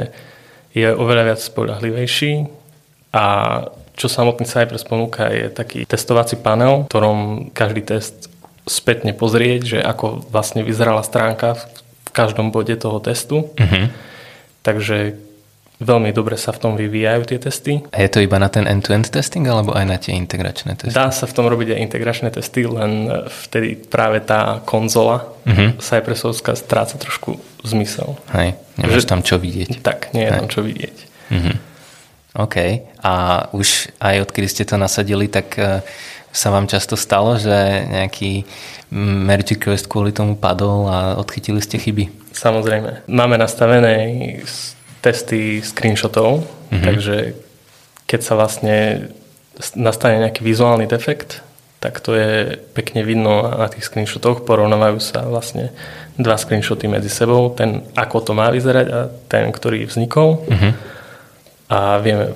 je 0.72 0.88
oveľa 0.93 1.34
viac 1.34 1.39
spoľahlivejší 1.43 2.48
a 3.12 3.25
čo 3.98 4.08
samotný 4.08 4.46
Cypress 4.46 4.86
ponúka 4.86 5.27
je 5.34 5.50
taký 5.50 5.84
testovací 5.84 6.38
panel, 6.38 6.86
v 6.86 6.89
ktorom 6.94 7.18
každý 7.51 7.82
test 7.82 8.30
spätne 8.63 9.12
pozrieť, 9.12 9.62
že 9.66 9.80
ako 9.82 10.30
vlastne 10.30 10.62
vyzerala 10.62 11.01
stránka 11.01 11.58
v 11.58 12.10
každom 12.13 12.54
bode 12.54 12.77
toho 12.77 13.01
testu. 13.01 13.50
Uh-huh. 13.50 13.86
Takže 14.62 15.18
veľmi 15.77 16.10
dobre 16.10 16.36
sa 16.36 16.50
v 16.50 16.60
tom 16.60 16.74
vyvíjajú 16.74 17.22
tie 17.25 17.39
testy. 17.39 17.74
A 17.94 18.01
je 18.01 18.10
to 18.10 18.20
iba 18.20 18.38
na 18.38 18.50
ten 18.50 18.66
end-to-end 18.66 19.08
testing, 19.08 19.46
alebo 19.46 19.77
aj 19.77 19.86
na 19.86 19.98
tie 19.98 20.13
integračné 20.13 20.74
testy? 20.74 20.94
Dá 20.94 21.13
sa 21.13 21.30
v 21.30 21.34
tom 21.38 21.46
robiť 21.46 21.77
aj 21.77 21.80
integračné 21.86 22.30
testy, 22.34 22.66
len 22.66 23.08
vtedy 23.48 23.77
práve 23.77 24.22
tá 24.22 24.62
konzola 24.66 25.34
Mhm. 25.48 25.80
Cypressovská 25.80 26.60
stráca 26.60 27.00
trošku 27.00 27.39
zmysel. 27.63 28.20
Hej, 28.36 28.60
nemáš 28.75 29.08
Že- 29.08 29.10
tam 29.10 29.22
čo 29.24 29.39
vidieť. 29.39 29.80
Tak, 29.80 30.12
nie 30.12 30.27
je 30.27 30.32
Hej. 30.36 30.39
tam 30.44 30.48
čo 30.51 30.60
vidieť. 30.60 30.98
Mhm. 31.32 31.51
OK. 32.38 32.56
A 33.01 33.13
už 33.51 33.89
aj 33.98 34.29
odkedy 34.29 34.48
ste 34.48 34.63
to 34.63 34.77
nasadili, 34.77 35.25
tak 35.27 35.58
eh, 35.58 35.82
sa 36.29 36.53
vám 36.53 36.70
často 36.70 36.94
stalo, 36.94 37.41
že 37.41 37.50
nejaký 37.89 38.46
mm, 38.94 39.17
merge 39.25 39.58
request 39.58 39.89
kvôli 39.89 40.13
tomu 40.13 40.38
padol 40.38 40.86
a 40.86 41.17
odchytili 41.17 41.58
ste 41.60 41.82
chyby? 41.82 42.29
Samozrejme. 42.32 43.10
Máme 43.10 43.41
nastavené 43.41 44.38
testy 45.01 45.65
screenshotov, 45.65 46.46
Mhm. 46.70 46.84
takže 46.84 47.15
keď 48.06 48.20
sa 48.22 48.34
vlastne 48.36 49.08
nastane 49.74 50.20
nejaký 50.22 50.44
vizuálny 50.44 50.86
defekt, 50.86 51.41
tak 51.79 52.01
to 52.01 52.13
je 52.17 52.58
pekne 52.74 53.06
vidno 53.06 53.46
na 53.46 53.70
tých 53.70 53.86
screenshotoch. 53.86 54.44
Porovnávajú 54.46 54.98
sa 54.98 55.25
vlastne 55.25 55.70
dva 56.17 56.34
screenshoty 56.36 56.89
medzi 56.89 57.10
sebou, 57.10 57.53
ten 57.53 57.86
ako 57.94 58.17
to 58.22 58.32
má 58.34 58.50
vyzerať 58.50 58.88
a 58.89 59.00
ten, 59.29 59.50
ktorý 59.50 59.86
vznikol. 59.86 60.41
Mhm. 60.50 60.70
A 61.68 62.00
vieme, 62.00 62.32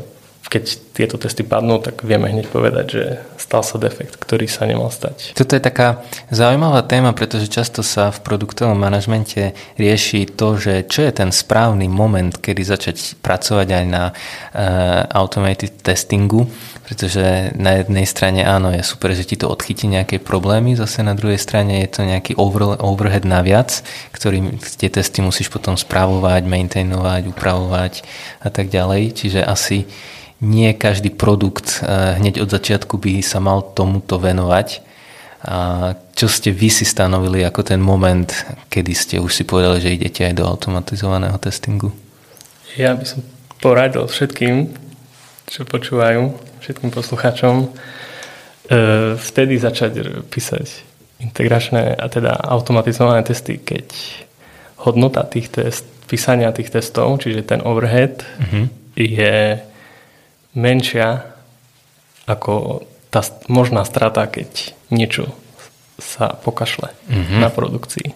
keď 0.51 0.63
tieto 0.91 1.15
testy 1.15 1.47
padnú, 1.47 1.79
tak 1.79 2.03
vieme 2.03 2.27
hneď 2.27 2.51
povedať, 2.51 2.85
že 2.91 3.03
stal 3.39 3.63
sa 3.63 3.79
defekt, 3.79 4.19
ktorý 4.19 4.51
sa 4.51 4.67
nemal 4.67 4.91
stať. 4.91 5.31
Toto 5.31 5.55
je 5.55 5.63
taká 5.63 6.03
zaujímavá 6.27 6.83
téma, 6.83 7.15
pretože 7.15 7.47
často 7.47 7.79
sa 7.79 8.11
v 8.11 8.19
produktovom 8.19 8.75
manažmente 8.75 9.55
rieši 9.79 10.27
to, 10.27 10.59
že 10.59 10.83
čo 10.91 11.07
je 11.07 11.11
ten 11.15 11.31
správny 11.31 11.87
moment, 11.87 12.35
kedy 12.35 12.67
začať 12.67 13.23
pracovať 13.23 13.67
aj 13.71 13.85
na 13.87 14.11
uh, 14.11 15.07
automated 15.15 15.79
testingu, 15.79 16.51
pretože 16.91 17.55
na 17.55 17.79
jednej 17.79 18.03
strane 18.03 18.43
áno, 18.43 18.67
je 18.75 18.83
super, 18.83 19.15
že 19.15 19.23
ti 19.23 19.39
to 19.39 19.47
odchytí 19.47 19.87
nejaké 19.87 20.19
problémy, 20.19 20.75
zase 20.75 20.99
na 21.07 21.15
druhej 21.15 21.39
strane 21.39 21.87
je 21.87 21.89
to 21.95 22.03
nejaký 22.03 22.35
over, 22.35 22.75
overhead 22.83 23.23
naviac, 23.23 23.79
ktorý 24.11 24.59
tie 24.75 24.91
testy 24.91 25.23
musíš 25.23 25.47
potom 25.47 25.79
správovať, 25.79 26.43
maintainovať, 26.43 27.31
upravovať 27.31 28.03
a 28.43 28.51
tak 28.51 28.67
ďalej, 28.67 29.15
čiže 29.15 29.39
asi 29.39 29.87
nie 30.43 30.75
každý 30.75 31.15
produkt 31.15 31.79
eh, 31.79 32.19
hneď 32.19 32.43
od 32.43 32.51
začiatku 32.51 32.99
by 32.99 33.23
sa 33.23 33.39
mal 33.39 33.63
tomuto 33.71 34.19
venovať. 34.19 34.83
A 35.47 35.95
čo 36.11 36.27
ste 36.27 36.51
vy 36.51 36.67
si 36.67 36.83
stanovili 36.83 37.39
ako 37.47 37.71
ten 37.71 37.79
moment, 37.79 38.29
kedy 38.67 38.91
ste 38.91 39.15
už 39.23 39.31
si 39.31 39.47
povedali, 39.47 39.79
že 39.79 39.95
idete 39.95 40.27
aj 40.27 40.37
do 40.37 40.43
automatizovaného 40.43 41.39
testingu? 41.39 41.95
Ja 42.75 42.99
by 42.99 43.05
som 43.07 43.23
poradil 43.63 44.05
všetkým, 44.05 44.90
čo 45.51 45.67
počúvajú, 45.67 46.31
všetkým 46.63 46.95
poslucháčom, 46.95 47.67
e, 47.67 47.67
vtedy 49.19 49.59
začať 49.59 50.23
písať 50.31 50.67
integračné 51.19 51.93
a 51.93 52.05
teda 52.07 52.33
automatizované 52.39 53.21
testy, 53.21 53.59
keď 53.59 53.85
hodnota 54.81 55.27
tých 55.27 55.51
test, 55.51 55.85
písania 56.07 56.55
tých 56.55 56.71
testov, 56.71 57.19
čiže 57.19 57.43
ten 57.43 57.59
overhead, 57.61 58.23
Mhm. 58.39 58.63
je 58.95 59.59
menšia 60.55 61.23
ako 62.27 62.83
tá 63.11 63.21
možná 63.47 63.83
strata, 63.83 64.23
keď 64.27 64.71
niečo 64.89 65.35
sa 65.99 66.31
pokašle 66.33 66.89
Mhm. 67.11 67.35
na 67.39 67.49
produkcii. 67.51 68.15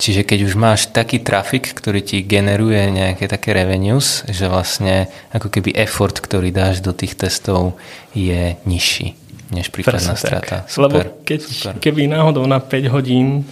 Čiže 0.00 0.24
keď 0.24 0.48
už 0.48 0.54
máš 0.56 0.88
taký 0.88 1.20
trafik, 1.20 1.76
ktorý 1.76 2.00
ti 2.00 2.24
generuje 2.24 2.88
nejaké 2.88 3.28
také 3.28 3.52
revenues, 3.52 4.24
že 4.24 4.48
vlastne 4.48 5.12
ako 5.28 5.52
keby 5.52 5.76
effort, 5.76 6.16
ktorý 6.16 6.48
dáš 6.48 6.80
do 6.80 6.96
tých 6.96 7.20
testov 7.20 7.76
je 8.16 8.56
nižší 8.64 9.12
než 9.50 9.68
prípadná 9.68 10.14
strata. 10.16 10.62
Lebo 10.78 11.02
Super, 11.02 11.06
keď, 11.26 11.40
super. 11.42 11.74
keby 11.82 12.06
náhodou 12.06 12.46
na 12.46 12.62
5 12.62 12.86
hodín 12.88 13.42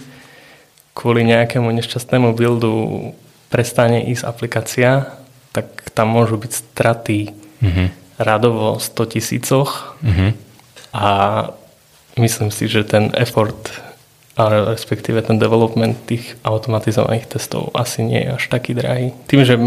kvôli 0.95 1.27
nejakému 1.27 1.69
nešťastnému 1.69 2.33
buildu 2.33 3.11
prestane 3.47 4.07
ísť 4.07 4.23
aplikácia, 4.23 5.11
tak 5.51 5.67
tam 5.91 6.15
môžu 6.15 6.39
byť 6.39 6.51
straty 6.55 7.19
Mhm. 7.59 7.85
radovo 8.17 8.79
100 8.79 9.05
tisícoch 9.05 9.99
Mhm. 10.01 10.27
a 10.95 11.07
myslím 12.15 12.49
si, 12.49 12.71
že 12.71 12.83
ten 12.83 13.11
effort 13.13 13.59
ale 14.39 14.63
respektíve 14.71 15.19
ten 15.19 15.35
development 15.35 15.99
tých 16.07 16.39
automatizovaných 16.47 17.27
testov 17.27 17.75
asi 17.75 18.07
nie 18.07 18.23
je 18.23 18.39
až 18.39 18.43
taký 18.47 18.71
drahý. 18.71 19.11
Tým, 19.27 19.43
že 19.43 19.59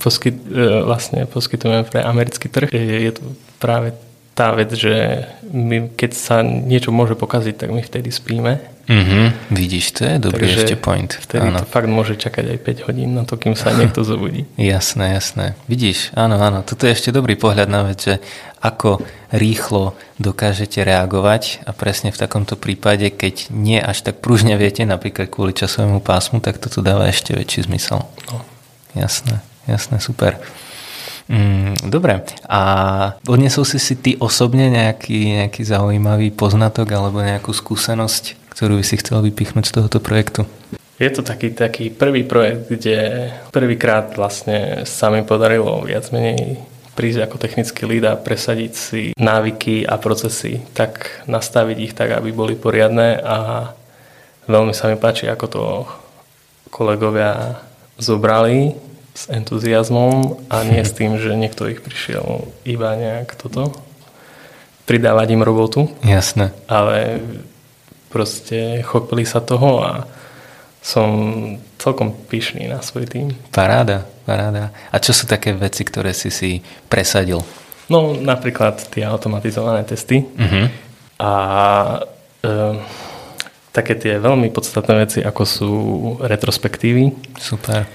poskyt, 0.00 0.40
e, 0.48 0.88
vlastne 0.88 1.28
poskytujeme 1.28 1.84
pre 1.84 2.00
americký 2.00 2.48
trh, 2.48 2.72
je, 2.72 3.12
to 3.12 3.36
práve 3.60 3.92
tá 4.32 4.52
vec, 4.56 4.72
že 4.72 5.24
my, 5.48 5.96
keď 5.96 6.10
sa 6.12 6.40
niečo 6.44 6.92
môže 6.92 7.16
pokaziť, 7.16 7.56
tak 7.56 7.72
my 7.72 7.80
vtedy 7.84 8.08
spíme. 8.08 8.60
Mhm. 8.86 9.50
Vidíš, 9.50 9.98
to 9.98 10.06
je 10.06 10.14
dobrý 10.22 10.46
Takže 10.46 10.58
ešte 10.62 10.76
point. 10.78 11.10
Vtedy 11.10 11.50
Áno. 11.50 11.58
to 11.58 11.66
fakt 11.66 11.90
môže 11.90 12.14
čakať 12.14 12.54
aj 12.54 12.58
5 12.62 12.86
hodín 12.86 13.18
na 13.18 13.26
to, 13.26 13.34
kým 13.34 13.58
sa 13.58 13.74
niekto 13.74 14.04
zobudí. 14.10 14.46
Jasné, 14.56 15.18
jasné. 15.18 15.58
Vidíš, 15.66 16.14
áno, 16.14 16.38
áno. 16.38 16.62
Toto 16.62 16.86
je 16.86 16.94
ešte 16.94 17.10
dobrý 17.10 17.34
pohľad 17.34 17.66
na 17.66 17.82
vec, 17.82 17.98
že 17.98 18.14
ako 18.66 19.06
rýchlo 19.30 19.94
dokážete 20.18 20.82
reagovať 20.82 21.62
a 21.62 21.70
presne 21.70 22.10
v 22.10 22.18
takomto 22.18 22.58
prípade, 22.58 23.14
keď 23.14 23.54
nie 23.54 23.78
až 23.78 24.02
tak 24.02 24.18
pružne 24.18 24.58
viete, 24.58 24.82
napríklad 24.82 25.30
kvôli 25.30 25.54
časovému 25.54 26.02
pásmu, 26.02 26.42
tak 26.42 26.58
toto 26.58 26.82
dáva 26.82 27.06
ešte 27.06 27.38
väčší 27.38 27.70
zmysel. 27.70 28.02
No. 28.02 28.42
jasné, 28.98 29.38
jasné, 29.70 30.02
super. 30.02 30.42
Mm, 31.26 31.90
dobre, 31.90 32.22
a 32.46 32.60
odnesol 33.26 33.66
si 33.66 33.82
si 33.82 33.98
ty 33.98 34.14
osobne 34.22 34.70
nejaký, 34.70 35.42
nejaký 35.42 35.66
zaujímavý 35.66 36.30
poznatok 36.30 36.86
alebo 36.94 37.18
nejakú 37.18 37.50
skúsenosť, 37.50 38.54
ktorú 38.54 38.78
by 38.78 38.84
si 38.86 38.94
chcel 39.02 39.26
vypichnúť 39.26 39.66
z 39.66 39.74
tohoto 39.74 39.98
projektu? 39.98 40.46
Je 40.96 41.10
to 41.12 41.26
taký, 41.26 41.52
taký 41.52 41.90
prvý 41.90 42.24
projekt, 42.24 42.72
kde 42.72 43.28
prvýkrát 43.52 44.16
vlastne 44.16 44.88
sa 44.88 45.12
mi 45.12 45.20
podarilo 45.26 45.82
viac 45.84 46.08
menej 46.08 46.62
prísť 46.96 47.28
ako 47.28 47.36
technický 47.36 47.84
líd 47.84 48.08
a 48.08 48.16
presadiť 48.16 48.72
si 48.72 49.02
návyky 49.20 49.84
a 49.84 50.00
procesy, 50.00 50.64
tak 50.72 51.22
nastaviť 51.28 51.76
ich 51.76 51.92
tak, 51.92 52.16
aby 52.16 52.32
boli 52.32 52.56
poriadne 52.56 53.20
a 53.20 53.70
veľmi 54.48 54.72
sa 54.72 54.88
mi 54.88 54.96
páči, 54.96 55.28
ako 55.28 55.46
to 55.46 55.64
kolegovia 56.72 57.60
zobrali 58.00 58.72
s 59.12 59.28
entuziasmom 59.28 60.48
a 60.48 60.64
nie 60.64 60.80
s 60.80 60.96
tým, 60.96 61.20
že 61.20 61.36
niekto 61.36 61.68
ich 61.68 61.84
prišiel 61.84 62.48
iba 62.64 62.96
nejak 62.96 63.36
toto 63.36 63.76
pridávať 64.86 65.34
im 65.34 65.42
robotu. 65.42 65.90
Jasné. 66.06 66.54
Ale 66.70 67.20
proste 68.08 68.80
chopili 68.86 69.26
sa 69.26 69.42
toho 69.42 69.82
a 69.82 69.92
som 70.80 71.08
celkom 71.82 72.14
pyšný 72.30 72.70
na 72.70 72.78
svoj 72.78 73.10
tým. 73.10 73.34
Paráda, 73.50 74.06
paráda. 74.26 74.74
A 74.90 74.98
čo 74.98 75.14
sú 75.14 75.30
také 75.30 75.54
veci, 75.54 75.86
ktoré 75.86 76.10
si 76.10 76.34
si 76.34 76.60
presadil? 76.90 77.46
No 77.86 78.18
napríklad 78.18 78.82
tie 78.90 79.06
automatizované 79.06 79.86
testy 79.86 80.26
uh-huh. 80.26 80.66
a 81.22 81.32
e, 82.42 82.50
také 83.70 83.94
tie 83.94 84.18
veľmi 84.18 84.50
podstatné 84.50 84.94
veci, 85.06 85.18
ako 85.22 85.42
sú 85.46 85.72
retrospektívy. 86.18 87.14
Super. 87.38 87.86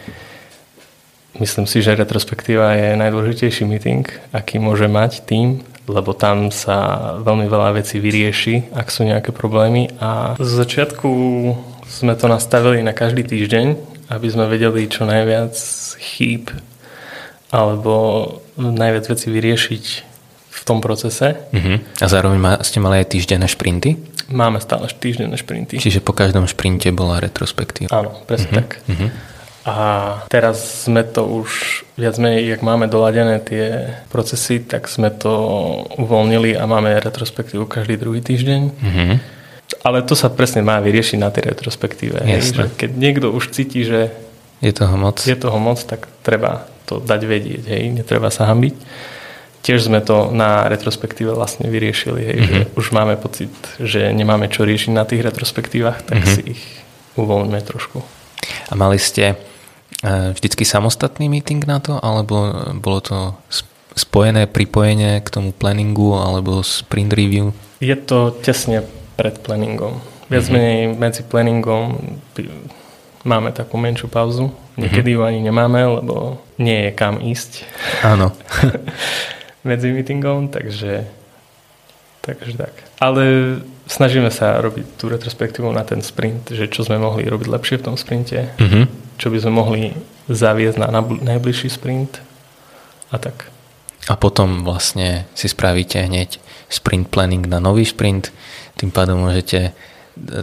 Myslím 1.36 1.68
si, 1.68 1.84
že 1.84 1.96
retrospektíva 1.96 2.76
je 2.76 2.96
najdôležitejší 2.96 3.64
meeting, 3.68 4.08
aký 4.32 4.60
môže 4.64 4.88
mať 4.88 5.28
tým, 5.28 5.64
lebo 5.92 6.16
tam 6.16 6.54
sa 6.54 7.12
veľmi 7.20 7.48
veľa 7.52 7.82
vecí 7.82 8.00
vyrieši, 8.00 8.72
ak 8.72 8.88
sú 8.88 9.08
nejaké 9.08 9.36
problémy. 9.36 9.92
A 10.00 10.40
z 10.40 10.52
začiatku 10.56 11.10
sme 11.88 12.14
to 12.16 12.32
nastavili 12.32 12.80
na 12.80 12.96
každý 12.96 13.28
týždeň, 13.28 13.91
aby 14.12 14.28
sme 14.28 14.52
vedeli 14.52 14.92
čo 14.92 15.08
najviac 15.08 15.56
chýb 16.04 16.52
alebo 17.52 17.96
najviac 18.60 19.08
veci 19.08 19.28
vyriešiť 19.32 19.86
v 20.52 20.62
tom 20.68 20.84
procese. 20.84 21.40
Uh-huh. 21.56 21.80
A 22.04 22.06
zároveň 22.06 22.40
má, 22.40 22.54
ste 22.62 22.84
mali 22.84 23.02
aj 23.02 23.16
týždenné 23.16 23.48
šprinty? 23.48 23.96
Máme 24.32 24.60
stále 24.64 24.88
týždenné 24.92 25.36
šprinty. 25.40 25.80
Čiže 25.80 26.04
po 26.04 26.16
každom 26.16 26.48
šprinte 26.48 26.92
bola 26.92 27.20
retrospektíva. 27.20 27.92
Áno, 27.92 28.24
presne 28.28 28.52
uh-huh. 28.52 28.60
tak. 28.60 28.70
Uh-huh. 28.88 29.10
A 29.62 29.76
teraz 30.32 30.90
sme 30.90 31.06
to 31.06 31.22
už 31.28 31.84
viac 31.94 32.18
menej, 32.18 32.50
jak 32.50 32.66
máme 32.66 32.90
doladené 32.90 33.38
tie 33.38 33.94
procesy, 34.10 34.58
tak 34.58 34.90
sme 34.90 35.14
to 35.14 35.32
uvoľnili 36.02 36.58
a 36.58 36.66
máme 36.66 36.98
retrospektívu 36.98 37.70
každý 37.70 37.96
druhý 38.02 38.26
týždeň. 38.26 38.62
Uh-huh. 38.74 39.12
Ale 39.82 40.04
to 40.04 40.14
sa 40.14 40.28
presne 40.28 40.62
má 40.62 40.78
vyriešiť 40.84 41.18
na 41.18 41.32
tej 41.32 41.56
retrospektíve. 41.56 42.20
Hej, 42.22 42.42
že 42.54 42.64
keď 42.76 42.90
niekto 42.96 43.28
už 43.32 43.56
cíti, 43.56 43.88
že 43.88 44.12
je 44.62 44.74
toho 44.76 44.94
moc, 44.94 45.18
je 45.24 45.34
toho 45.34 45.58
moc 45.58 45.82
tak 45.82 46.06
treba 46.22 46.70
to 46.86 47.02
dať 47.02 47.22
vedieť. 47.24 47.64
Hej, 47.66 47.84
netreba 48.04 48.30
sa 48.30 48.46
hambiť. 48.52 48.76
Tiež 49.62 49.90
sme 49.90 50.02
to 50.02 50.34
na 50.34 50.66
retrospektíve 50.66 51.38
vlastne 51.38 51.70
vyriešili, 51.70 52.22
hej, 52.26 52.38
mm-hmm. 52.38 52.50
že 52.50 52.62
už 52.82 52.86
máme 52.98 53.14
pocit, 53.14 53.54
že 53.78 54.10
nemáme 54.10 54.50
čo 54.50 54.66
riešiť 54.66 54.90
na 54.90 55.06
tých 55.06 55.22
retrospektívach, 55.22 56.02
tak 56.02 56.18
mm-hmm. 56.18 56.34
si 56.34 56.42
ich 56.58 56.64
uvoľňme 57.14 57.62
trošku. 57.62 58.02
A 58.70 58.74
mali 58.74 58.98
ste 58.98 59.38
e, 60.02 60.34
vždycky 60.34 60.66
samostatný 60.66 61.30
meeting 61.30 61.62
na 61.70 61.78
to, 61.78 62.02
alebo 62.02 62.74
bolo 62.82 63.00
to 63.06 63.18
spojené 63.94 64.50
pripojenie 64.50 65.22
k 65.22 65.30
tomu 65.30 65.54
planningu 65.54 66.18
alebo 66.18 66.66
sprint 66.66 67.14
review? 67.14 67.54
Je 67.78 67.94
to 67.94 68.34
tesne 68.42 68.82
pred 69.22 69.38
planningom. 69.38 70.02
Viac 70.34 70.50
mm-hmm. 70.50 70.58
menej 70.58 70.80
medzi 70.98 71.22
planningom 71.22 72.02
máme 73.22 73.54
takú 73.54 73.78
menšiu 73.78 74.10
pauzu. 74.10 74.50
Niekedy 74.82 75.14
mm-hmm. 75.14 75.22
ju 75.22 75.30
ani 75.30 75.40
nemáme, 75.46 76.02
lebo 76.02 76.42
nie 76.58 76.90
je 76.90 76.92
kam 76.98 77.22
ísť. 77.22 77.70
Áno. 78.02 78.34
medzi 79.70 79.94
meetingom, 79.94 80.50
takže, 80.50 81.06
takže 82.26 82.58
tak. 82.58 82.74
Ale 82.98 83.24
snažíme 83.86 84.34
sa 84.34 84.58
robiť 84.58 84.98
tú 84.98 85.06
retrospektívu 85.14 85.70
na 85.70 85.86
ten 85.86 86.02
sprint, 86.02 86.50
že 86.50 86.66
čo 86.66 86.82
sme 86.82 86.98
mohli 86.98 87.30
robiť 87.30 87.46
lepšie 87.46 87.78
v 87.78 87.86
tom 87.86 87.96
sprinte, 88.00 88.50
mm-hmm. 88.58 88.84
čo 89.22 89.30
by 89.30 89.38
sme 89.38 89.54
mohli 89.54 89.94
zaviesť 90.34 90.78
na 90.82 90.90
najbližší 91.06 91.70
sprint 91.70 92.18
a 93.14 93.22
tak. 93.22 93.54
A 94.10 94.18
potom 94.18 94.66
vlastne 94.66 95.30
si 95.38 95.46
spravíte 95.46 96.02
hneď 96.02 96.42
sprint 96.74 97.14
planning 97.14 97.46
na 97.46 97.62
nový 97.62 97.86
sprint, 97.86 98.34
tým 98.78 98.92
pádom 98.92 99.20
môžete 99.20 99.74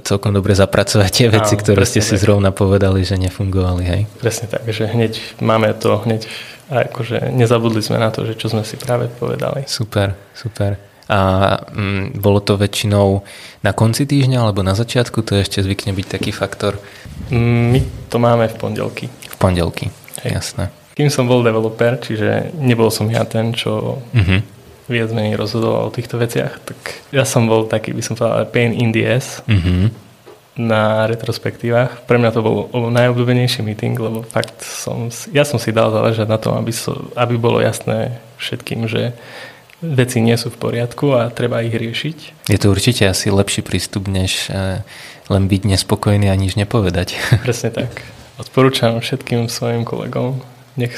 celkom 0.02 0.32
dobre 0.32 0.56
zapracovať 0.56 1.10
tie 1.12 1.28
veci, 1.28 1.54
Áno, 1.54 1.60
ktoré 1.62 1.84
ste 1.84 2.00
si 2.00 2.16
tak. 2.16 2.22
zrovna 2.24 2.50
povedali, 2.50 3.04
že 3.04 3.20
nefungovali. 3.20 3.82
Hej? 3.84 4.00
Presne 4.18 4.46
tak, 4.48 4.64
že 4.68 4.88
hneď 4.88 5.20
máme 5.44 5.70
to, 5.76 6.00
hneď 6.02 6.24
a 6.68 6.84
akože 6.84 7.32
nezabudli 7.32 7.80
sme 7.80 7.96
na 7.96 8.12
to, 8.12 8.28
že 8.28 8.36
čo 8.36 8.52
sme 8.52 8.60
si 8.60 8.76
práve 8.76 9.08
povedali. 9.08 9.64
Super, 9.64 10.12
super. 10.36 10.76
A 11.08 11.20
mm, 11.72 12.20
bolo 12.20 12.44
to 12.44 12.60
väčšinou 12.60 13.24
na 13.64 13.72
konci 13.72 14.04
týždňa 14.04 14.44
alebo 14.44 14.60
na 14.60 14.76
začiatku? 14.76 15.24
To 15.24 15.40
ešte 15.40 15.64
zvykne 15.64 15.96
byť 15.96 16.06
taký 16.20 16.30
faktor? 16.36 16.76
Mm, 17.32 17.72
my 17.72 17.80
to 18.12 18.16
máme 18.20 18.44
v 18.52 18.56
pondelky. 18.60 19.08
V 19.08 19.36
pondelky, 19.40 19.88
Hej. 20.20 20.44
jasné. 20.44 20.68
Kým 20.92 21.08
som 21.08 21.24
bol 21.24 21.40
developer, 21.40 21.96
čiže 21.96 22.52
nebol 22.60 22.92
som 22.92 23.08
ja 23.08 23.24
ten, 23.24 23.56
čo 23.56 24.02
uh-huh 24.12 24.57
viac 24.88 25.12
menej 25.12 25.36
rozhodoval 25.36 25.88
o 25.88 25.94
týchto 25.94 26.16
veciach, 26.16 26.64
tak 26.64 26.78
ja 27.12 27.28
som 27.28 27.44
bol 27.44 27.68
taký, 27.68 27.92
by 27.92 28.02
som 28.02 28.16
povedal, 28.16 28.48
pain 28.48 28.72
in 28.72 28.90
the 28.90 29.04
ass 29.04 29.44
mm-hmm. 29.44 29.92
na 30.56 31.04
retrospektívach. 31.04 32.08
Pre 32.08 32.16
mňa 32.16 32.30
to 32.32 32.40
bol 32.40 32.56
najobľúbenejší 32.72 33.60
meeting, 33.60 34.00
lebo 34.00 34.24
fakt 34.24 34.64
som, 34.64 35.12
ja 35.30 35.44
som 35.44 35.60
si 35.60 35.70
dal 35.70 35.92
záležať 35.92 36.26
na 36.26 36.40
tom, 36.40 36.56
aby, 36.56 36.72
so, 36.72 37.12
aby 37.14 37.36
bolo 37.36 37.60
jasné 37.60 38.18
všetkým, 38.40 38.88
že 38.88 39.12
veci 39.78 40.18
nie 40.18 40.34
sú 40.34 40.50
v 40.50 40.58
poriadku 40.58 41.14
a 41.14 41.30
treba 41.30 41.62
ich 41.62 41.76
riešiť. 41.76 42.48
Je 42.50 42.58
to 42.58 42.72
určite 42.74 43.06
asi 43.06 43.30
lepší 43.30 43.62
prístup, 43.62 44.10
než 44.10 44.50
eh, 44.50 44.82
len 45.30 45.44
byť 45.46 45.62
nespokojný 45.68 46.26
a 46.32 46.34
nič 46.34 46.58
nepovedať. 46.58 47.14
Presne 47.46 47.70
tak. 47.70 48.02
Odporúčam 48.38 48.98
všetkým 48.98 49.50
svojim 49.50 49.82
kolegom, 49.82 50.42
nech 50.78 50.94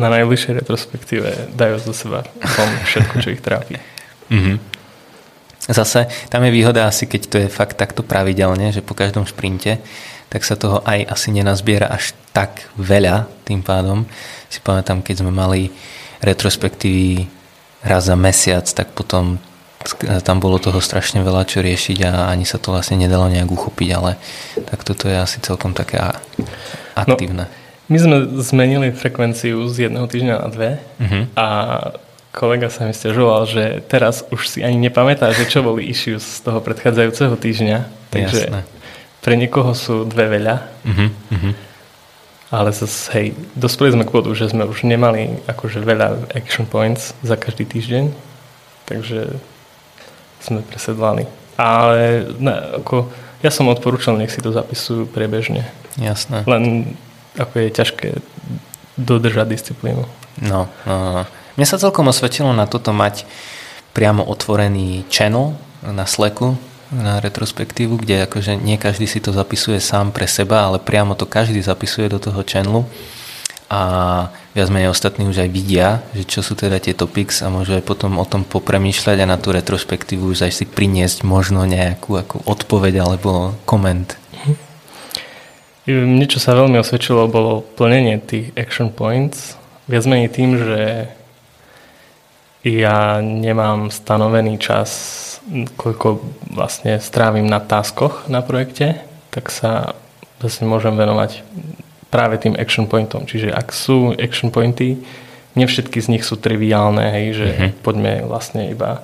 na 0.00 0.08
najbližšej 0.08 0.64
retrospektíve 0.64 1.28
dajú 1.54 1.76
zo 1.84 1.92
seba 1.92 2.24
všetko, 2.88 3.14
čo 3.20 3.28
ich 3.30 3.44
trápi. 3.44 3.76
Mm-hmm. 4.32 4.56
Zase 5.70 6.08
tam 6.32 6.42
je 6.48 6.50
výhoda 6.50 6.88
asi, 6.88 7.04
keď 7.04 7.22
to 7.28 7.36
je 7.44 7.48
fakt 7.52 7.76
takto 7.76 8.00
pravidelne, 8.02 8.72
že 8.72 8.80
po 8.80 8.96
každom 8.96 9.28
šprinte, 9.28 9.78
tak 10.32 10.42
sa 10.42 10.56
toho 10.56 10.80
aj 10.82 11.06
asi 11.10 11.30
nenazbiera 11.30 11.90
až 11.92 12.16
tak 12.32 12.66
veľa 12.80 13.28
tým 13.44 13.60
pádom. 13.60 14.08
Si 14.48 14.58
pamätám, 14.64 15.04
keď 15.04 15.22
sme 15.22 15.30
mali 15.34 15.68
retrospektívy 16.24 17.28
raz 17.84 18.08
za 18.08 18.16
mesiac, 18.16 18.64
tak 18.66 18.96
potom 18.96 19.38
tam 20.24 20.36
bolo 20.44 20.60
toho 20.60 20.76
strašne 20.76 21.24
veľa 21.24 21.48
čo 21.48 21.64
riešiť 21.64 21.98
a 22.04 22.28
ani 22.28 22.44
sa 22.44 22.60
to 22.60 22.68
vlastne 22.68 23.00
nedalo 23.00 23.32
nejak 23.32 23.48
uchopiť, 23.48 23.88
ale 23.96 24.20
tak 24.68 24.84
toto 24.84 25.08
je 25.08 25.16
asi 25.16 25.40
celkom 25.40 25.72
také 25.72 25.96
no, 25.96 26.12
aktívne. 26.92 27.48
No, 27.48 27.59
my 27.90 27.98
sme 27.98 28.16
zmenili 28.38 28.94
frekvenciu 28.94 29.66
z 29.66 29.90
jedného 29.90 30.06
týždňa 30.06 30.34
na 30.38 30.48
dve 30.48 30.70
uh-huh. 30.78 31.22
a 31.34 31.46
kolega 32.30 32.70
sa 32.70 32.86
mi 32.86 32.94
stiažoval, 32.94 33.50
že 33.50 33.82
teraz 33.90 34.22
už 34.30 34.46
si 34.46 34.58
ani 34.62 34.78
nepamätá, 34.78 35.34
že 35.34 35.50
čo 35.50 35.66
boli 35.66 35.90
issues 35.90 36.22
z 36.22 36.46
toho 36.46 36.62
predchádzajúceho 36.62 37.34
týždňa. 37.34 37.78
Takže 38.14 38.40
Jasné. 38.46 38.60
pre 39.18 39.34
niekoho 39.34 39.74
sú 39.74 40.06
dve 40.06 40.38
veľa. 40.38 40.70
Uh-huh. 40.86 41.10
Uh-huh. 41.10 41.52
Ale 42.50 42.70
zase, 42.70 43.10
hej, 43.14 43.26
dospeli 43.58 43.94
sme 43.94 44.06
k 44.06 44.14
bodu, 44.14 44.30
že 44.34 44.50
sme 44.50 44.66
už 44.66 44.86
nemali 44.86 45.38
akože 45.46 45.82
veľa 45.82 46.34
action 46.34 46.66
points 46.66 47.14
za 47.22 47.34
každý 47.34 47.66
týždeň. 47.66 48.10
Takže 48.86 49.38
sme 50.42 50.62
presedlali. 50.66 51.30
Ale 51.54 52.30
ne, 52.38 52.82
ako, 52.82 53.06
ja 53.42 53.50
som 53.54 53.70
odporúčal, 53.70 54.18
nech 54.18 54.34
si 54.34 54.42
to 54.42 54.50
zapisujú 54.50 55.06
priebežne. 55.10 55.66
Jasné. 55.98 56.42
Len 56.46 56.94
ako 57.38 57.54
je 57.62 57.68
ťažké 57.70 58.08
dodržať 58.98 59.46
disciplínu. 59.54 60.04
No, 60.40 60.70
no, 60.86 60.94
no. 60.96 61.24
Mne 61.58 61.66
sa 61.66 61.76
celkom 61.76 62.08
osvedčilo 62.08 62.54
na 62.56 62.64
toto 62.64 62.94
mať 62.94 63.28
priamo 63.92 64.24
otvorený 64.24 65.04
channel 65.10 65.58
na 65.84 66.06
Slacku, 66.06 66.56
na 66.90 67.22
retrospektívu, 67.22 68.02
kde 68.02 68.26
akože 68.26 68.58
nie 68.58 68.74
každý 68.74 69.06
si 69.06 69.22
to 69.22 69.30
zapisuje 69.30 69.78
sám 69.78 70.10
pre 70.10 70.26
seba, 70.26 70.66
ale 70.66 70.82
priamo 70.82 71.14
to 71.14 71.26
každý 71.26 71.62
zapisuje 71.62 72.10
do 72.10 72.18
toho 72.18 72.42
channelu 72.42 72.82
a 73.70 73.80
viac 74.50 74.66
menej 74.66 74.90
ostatní 74.90 75.30
už 75.30 75.46
aj 75.46 75.50
vidia, 75.54 76.02
že 76.10 76.26
čo 76.26 76.42
sú 76.42 76.58
teda 76.58 76.82
tie 76.82 76.90
topics 76.90 77.38
a 77.46 77.54
môžu 77.54 77.78
aj 77.78 77.86
potom 77.86 78.18
o 78.18 78.26
tom 78.26 78.42
popremýšľať 78.42 79.22
a 79.22 79.30
na 79.30 79.38
tú 79.38 79.54
retrospektívu 79.54 80.34
už 80.34 80.50
aj 80.50 80.52
si 80.58 80.64
priniesť 80.66 81.22
možno 81.22 81.62
nejakú 81.62 82.18
ako 82.18 82.42
odpoveď 82.50 83.06
alebo 83.06 83.54
koment. 83.62 84.18
Niečo 85.88 86.36
sa 86.36 86.52
veľmi 86.52 86.76
osvedčilo, 86.76 87.30
bolo 87.30 87.64
plnenie 87.76 88.20
tých 88.20 88.52
action 88.52 88.92
points. 88.92 89.56
Viac 89.88 90.04
menej 90.04 90.28
tým, 90.28 90.60
že 90.60 91.08
ja 92.60 93.24
nemám 93.24 93.88
stanovený 93.88 94.60
čas, 94.60 94.90
koľko 95.80 96.20
vlastne 96.52 97.00
strávim 97.00 97.48
na 97.48 97.64
taskoch 97.64 98.28
na 98.28 98.44
projekte, 98.44 99.00
tak 99.32 99.48
sa 99.48 99.96
zase 100.44 100.68
môžem 100.68 100.92
venovať 100.92 101.40
práve 102.12 102.36
tým 102.36 102.58
action 102.60 102.84
pointom. 102.84 103.24
Čiže 103.24 103.48
ak 103.48 103.72
sú 103.72 104.12
action 104.20 104.52
pointy, 104.52 105.00
nie 105.56 105.66
všetky 105.66 105.98
z 105.98 106.10
nich 106.12 106.24
sú 106.28 106.36
triviálne, 106.36 107.08
hej, 107.10 107.26
že 107.34 107.46
uh-huh. 107.48 107.70
poďme 107.80 108.12
vlastne 108.28 108.70
iba 108.70 109.00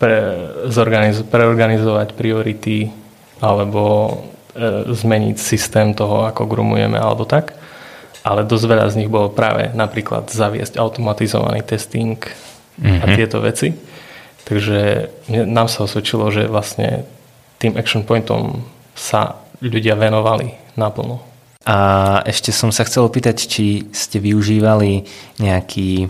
pre, 0.00 0.48
preorganizovať 1.28 2.16
priority 2.16 2.90
alebo 3.38 4.14
zmeniť 4.90 5.36
systém 5.38 5.94
toho, 5.94 6.26
ako 6.26 6.50
grumujeme 6.50 6.98
alebo 6.98 7.24
tak. 7.24 7.54
Ale 8.26 8.44
dosť 8.44 8.64
veľa 8.66 8.86
z 8.92 8.98
nich 8.98 9.10
bolo 9.10 9.30
práve 9.30 9.70
napríklad 9.72 10.28
zaviesť 10.28 10.76
automatizovaný 10.76 11.62
testing 11.64 12.18
mm-hmm. 12.18 13.00
a 13.02 13.06
mhm. 13.06 13.14
tieto 13.14 13.38
veci. 13.40 13.72
Takže 14.48 15.10
nám 15.28 15.68
sa 15.68 15.84
osvedčilo, 15.84 16.32
že 16.32 16.48
vlastne 16.48 17.04
tým 17.60 17.76
action 17.76 18.02
pointom 18.02 18.64
sa 18.96 19.44
ľudia 19.60 19.98
venovali 19.98 20.56
naplno. 20.78 21.20
A 21.68 21.76
ešte 22.24 22.48
som 22.48 22.72
sa 22.72 22.88
chcel 22.88 23.04
opýtať, 23.04 23.44
či 23.44 23.92
ste 23.92 24.16
využívali 24.22 25.04
nejaký 25.36 26.08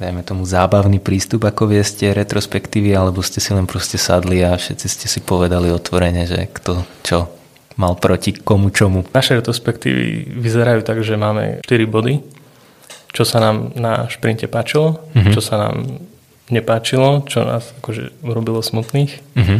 dajme 0.00 0.24
tomu 0.24 0.48
zábavný 0.48 0.96
prístup, 0.96 1.44
ako 1.44 1.68
vieste 1.68 2.08
retrospektívy, 2.08 2.96
alebo 2.96 3.20
ste 3.20 3.38
si 3.38 3.52
len 3.52 3.68
proste 3.68 4.00
sadli 4.00 4.40
a 4.40 4.56
všetci 4.56 4.86
ste 4.88 5.06
si 5.12 5.20
povedali 5.20 5.68
otvorene, 5.68 6.24
že 6.24 6.48
kto 6.48 6.88
čo 7.04 7.28
mal 7.76 8.00
proti 8.00 8.32
komu 8.32 8.72
čomu. 8.72 9.04
Naše 9.12 9.36
retrospektívy 9.36 10.32
vyzerajú 10.40 10.80
tak, 10.80 11.04
že 11.04 11.20
máme 11.20 11.60
4 11.60 11.84
body, 11.84 12.24
čo 13.12 13.28
sa 13.28 13.44
nám 13.44 13.76
na 13.76 14.08
šprinte 14.08 14.48
páčilo, 14.48 15.04
mm-hmm. 15.12 15.32
čo 15.36 15.40
sa 15.44 15.68
nám 15.68 16.00
nepáčilo, 16.48 17.22
čo 17.28 17.44
nás 17.44 17.70
akože 17.78 18.24
urobilo 18.24 18.64
smutných. 18.64 19.20
Mm-hmm. 19.36 19.58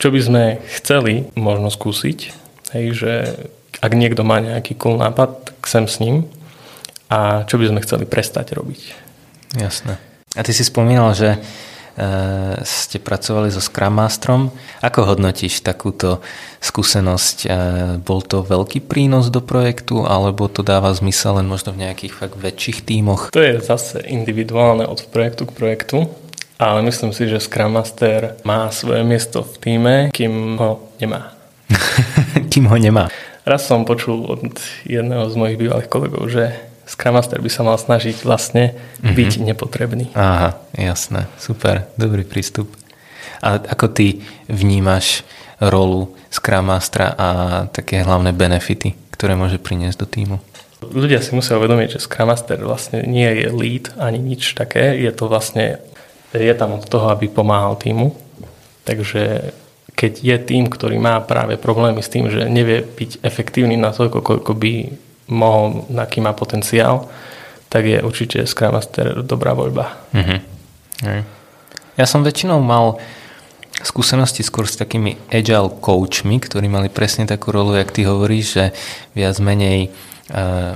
Čo 0.00 0.08
by 0.08 0.20
sme 0.24 0.44
chceli 0.80 1.28
možno 1.36 1.68
skúsiť, 1.68 2.18
hej, 2.72 2.86
že 2.96 3.12
ak 3.84 3.92
niekto 3.92 4.24
má 4.24 4.40
nejaký 4.40 4.74
cool 4.80 4.96
nápad, 4.96 5.52
tak 5.52 5.58
sem 5.68 5.84
s 5.84 6.00
ním. 6.00 6.24
A 7.10 7.42
čo 7.42 7.58
by 7.58 7.66
sme 7.66 7.82
chceli 7.82 8.06
prestať 8.06 8.54
robiť. 8.54 9.09
Jasné. 9.56 9.98
A 10.38 10.40
ty 10.46 10.54
si 10.54 10.62
spomínal, 10.62 11.10
že 11.14 11.38
Eh, 12.00 12.56
ste 12.64 12.96
pracovali 12.96 13.52
so 13.52 13.60
Scrum 13.60 13.98
Masterom. 13.98 14.54
Ako 14.80 15.04
hodnotíš 15.04 15.60
takúto 15.60 16.24
skúsenosť? 16.64 17.36
Eh, 17.44 17.52
bol 18.00 18.24
to 18.24 18.40
veľký 18.40 18.86
prínos 18.86 19.28
do 19.28 19.44
projektu, 19.44 20.08
alebo 20.08 20.48
to 20.48 20.64
dáva 20.64 20.94
zmysel 20.96 21.42
len 21.42 21.50
možno 21.50 21.76
v 21.76 21.84
nejakých 21.84 22.14
fakt 22.16 22.36
väčších 22.40 22.88
tímoch? 22.88 23.34
To 23.36 23.44
je 23.44 23.60
zase 23.60 24.00
individuálne 24.06 24.88
od 24.88 25.02
projektu 25.12 25.44
k 25.44 25.52
projektu, 25.52 25.96
ale 26.56 26.80
myslím 26.86 27.12
si, 27.12 27.28
že 27.28 27.42
Scrum 27.42 27.76
Master 27.76 28.38
má 28.48 28.72
svoje 28.72 29.04
miesto 29.04 29.44
v 29.44 29.54
týme, 29.60 29.94
kým 30.14 30.56
ho 30.62 30.94
nemá. 31.02 31.36
kým 32.54 32.64
ho 32.70 32.80
nemá. 32.80 33.12
Raz 33.44 33.66
som 33.66 33.82
počul 33.84 34.30
od 34.30 34.56
jedného 34.86 35.26
z 35.26 35.34
mojich 35.34 35.58
bývalých 35.58 35.90
kolegov, 35.90 36.32
že 36.32 36.69
Scrum 36.90 37.14
Master 37.14 37.38
by 37.38 37.50
sa 37.54 37.62
mal 37.62 37.78
snažiť 37.78 38.26
vlastne 38.26 38.74
mm-hmm. 38.74 39.14
byť 39.14 39.30
nepotrebný. 39.46 40.04
Aha, 40.18 40.58
jasné, 40.74 41.30
super, 41.38 41.86
dobrý 41.94 42.26
prístup. 42.26 42.74
A 43.38 43.62
ako 43.62 43.94
ty 43.94 44.26
vnímaš 44.50 45.22
rolu 45.62 46.10
Scrum 46.34 46.66
Mastera 46.66 47.14
a 47.14 47.28
také 47.70 48.02
hlavné 48.02 48.34
benefity, 48.34 48.98
ktoré 49.14 49.38
môže 49.38 49.62
priniesť 49.62 49.98
do 50.02 50.06
týmu? 50.10 50.36
Ľudia 50.82 51.22
si 51.22 51.30
musia 51.36 51.60
uvedomiť, 51.60 51.94
že 51.94 52.02
Scrum 52.02 52.26
Master 52.26 52.58
vlastne 52.58 53.06
nie 53.06 53.28
je 53.38 53.46
lead 53.54 53.94
ani 53.94 54.18
nič 54.18 54.58
také. 54.58 54.98
Je 54.98 55.12
to 55.14 55.30
vlastne, 55.30 55.78
je 56.34 56.54
tam 56.58 56.74
od 56.74 56.84
toho, 56.90 57.14
aby 57.14 57.30
pomáhal 57.30 57.78
týmu. 57.78 58.18
Takže 58.82 59.54
keď 59.94 60.12
je 60.24 60.36
tým, 60.42 60.66
ktorý 60.66 60.98
má 60.98 61.20
práve 61.22 61.54
problémy 61.60 62.02
s 62.02 62.10
tým, 62.10 62.32
že 62.32 62.48
nevie 62.48 62.82
byť 62.82 63.20
efektívny 63.22 63.76
na 63.76 63.92
toľko, 63.92 64.24
koľko 64.24 64.52
by 64.56 64.74
mohol, 65.30 65.86
aký 65.94 66.20
má 66.20 66.34
potenciál, 66.34 67.06
tak 67.70 67.86
je 67.86 68.02
určite 68.02 68.42
Scrum 68.44 68.74
Master 68.74 69.22
dobrá 69.22 69.54
voľba. 69.54 69.94
Mm-hmm. 70.10 70.38
Ja 71.94 72.04
som 72.04 72.26
väčšinou 72.26 72.58
mal 72.58 72.98
skúsenosti 73.80 74.44
skôr 74.44 74.68
s 74.68 74.76
takými 74.76 75.16
agile 75.32 75.72
coachmi, 75.80 76.36
ktorí 76.36 76.68
mali 76.68 76.92
presne 76.92 77.24
takú 77.24 77.54
rolu, 77.54 77.78
jak 77.78 77.94
ty 77.94 78.04
hovoríš, 78.04 78.46
že 78.52 78.64
viac 79.16 79.40
menej 79.40 79.88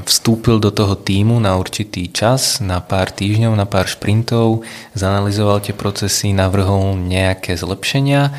vstúpil 0.04 0.58
do 0.58 0.74
toho 0.74 0.98
týmu 0.98 1.38
na 1.38 1.54
určitý 1.54 2.10
čas, 2.10 2.58
na 2.58 2.82
pár 2.82 3.14
týždňov, 3.14 3.54
na 3.54 3.66
pár 3.70 3.86
šprintov, 3.86 4.66
zanalizoval 4.98 5.62
tie 5.62 5.70
procesy, 5.70 6.34
navrhol 6.34 6.98
nejaké 6.98 7.54
zlepšenia, 7.54 8.34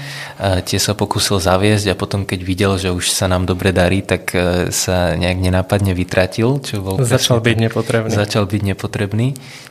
tie 0.68 0.80
sa 0.80 0.92
pokúsil 0.92 1.40
zaviesť 1.40 1.92
a 1.92 1.96
potom 1.96 2.28
keď 2.28 2.40
videl, 2.44 2.74
že 2.76 2.92
už 2.92 3.16
sa 3.16 3.32
nám 3.32 3.48
dobre 3.48 3.72
darí, 3.72 4.04
tak 4.04 4.36
e, 4.36 4.70
sa 4.76 5.16
nejak 5.16 5.40
nenápadne 5.40 5.96
vytratil. 5.96 6.60
Čo 6.60 6.84
bol 6.84 7.00
začal 7.00 7.40
byť 7.40 7.58
nepotrebný. 7.72 8.12
Začal 8.12 8.44
byť 8.44 8.62
nepotrebný, 8.76 9.28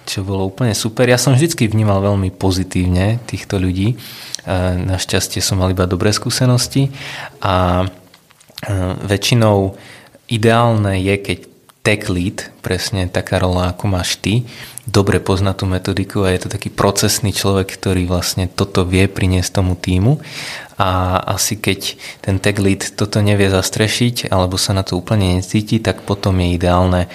čo 0.09 0.25
bolo 0.25 0.49
úplne 0.49 0.73
super. 0.73 1.05
Ja 1.05 1.21
som 1.21 1.37
vždycky 1.37 1.69
vnímal 1.69 2.01
veľmi 2.01 2.33
pozitívne 2.33 3.21
týchto 3.29 3.61
ľudí. 3.61 4.01
Našťastie 4.89 5.41
som 5.41 5.61
mal 5.61 5.73
iba 5.73 5.89
dobré 5.89 6.13
skúsenosti 6.13 6.93
a 7.41 7.89
väčšinou 9.05 9.77
ideálne 10.29 11.01
je, 11.01 11.15
keď 11.21 11.39
tech 11.85 12.09
lead, 12.09 12.49
presne 12.65 13.05
taká 13.13 13.37
rola, 13.37 13.77
ako 13.77 13.85
máš 13.93 14.17
ty, 14.17 14.49
dobre 14.89 15.21
pozná 15.21 15.53
tú 15.53 15.69
metodiku 15.69 16.25
a 16.25 16.33
je 16.33 16.49
to 16.49 16.53
taký 16.53 16.73
procesný 16.73 17.37
človek, 17.37 17.77
ktorý 17.77 18.09
vlastne 18.09 18.49
toto 18.49 18.89
vie 18.89 19.05
priniesť 19.05 19.61
tomu 19.61 19.77
týmu. 19.77 20.21
A 20.81 21.21
asi 21.29 21.61
keď 21.61 21.95
ten 22.25 22.41
tech 22.41 22.57
lead 22.57 22.97
toto 22.97 23.21
nevie 23.21 23.53
zastrešiť 23.53 24.33
alebo 24.33 24.57
sa 24.57 24.73
na 24.73 24.83
to 24.83 24.97
úplne 24.97 25.39
necíti, 25.39 25.79
tak 25.79 26.03
potom 26.03 26.41
je 26.41 26.57
ideálne 26.57 27.03
e, 27.07 27.09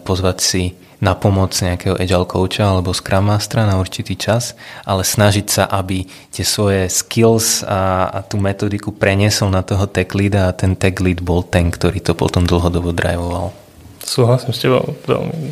pozvať 0.00 0.38
si 0.40 0.64
na 1.00 1.16
pomoc 1.16 1.56
nejakého 1.56 1.96
agile 1.96 2.28
coacha 2.28 2.76
alebo 2.76 2.92
scrum 2.92 3.32
mastera 3.32 3.64
na 3.64 3.80
určitý 3.80 4.14
čas, 4.20 4.52
ale 4.84 5.00
snažiť 5.02 5.46
sa, 5.48 5.64
aby 5.64 6.04
tie 6.28 6.44
svoje 6.44 6.92
skills 6.92 7.64
a, 7.64 8.12
a 8.12 8.18
tú 8.20 8.36
metodiku 8.36 8.92
preniesol 8.92 9.48
na 9.48 9.64
toho 9.64 9.88
tech 9.88 10.12
leada 10.12 10.52
a 10.52 10.56
ten 10.56 10.76
tech 10.76 11.00
lead 11.00 11.24
bol 11.24 11.40
ten, 11.40 11.72
ktorý 11.72 12.04
to 12.04 12.12
potom 12.12 12.44
dlhodobo 12.44 12.92
driveoval. 12.92 13.56
Súhlasím 14.04 14.52
s 14.52 14.60
tebou, 14.60 14.96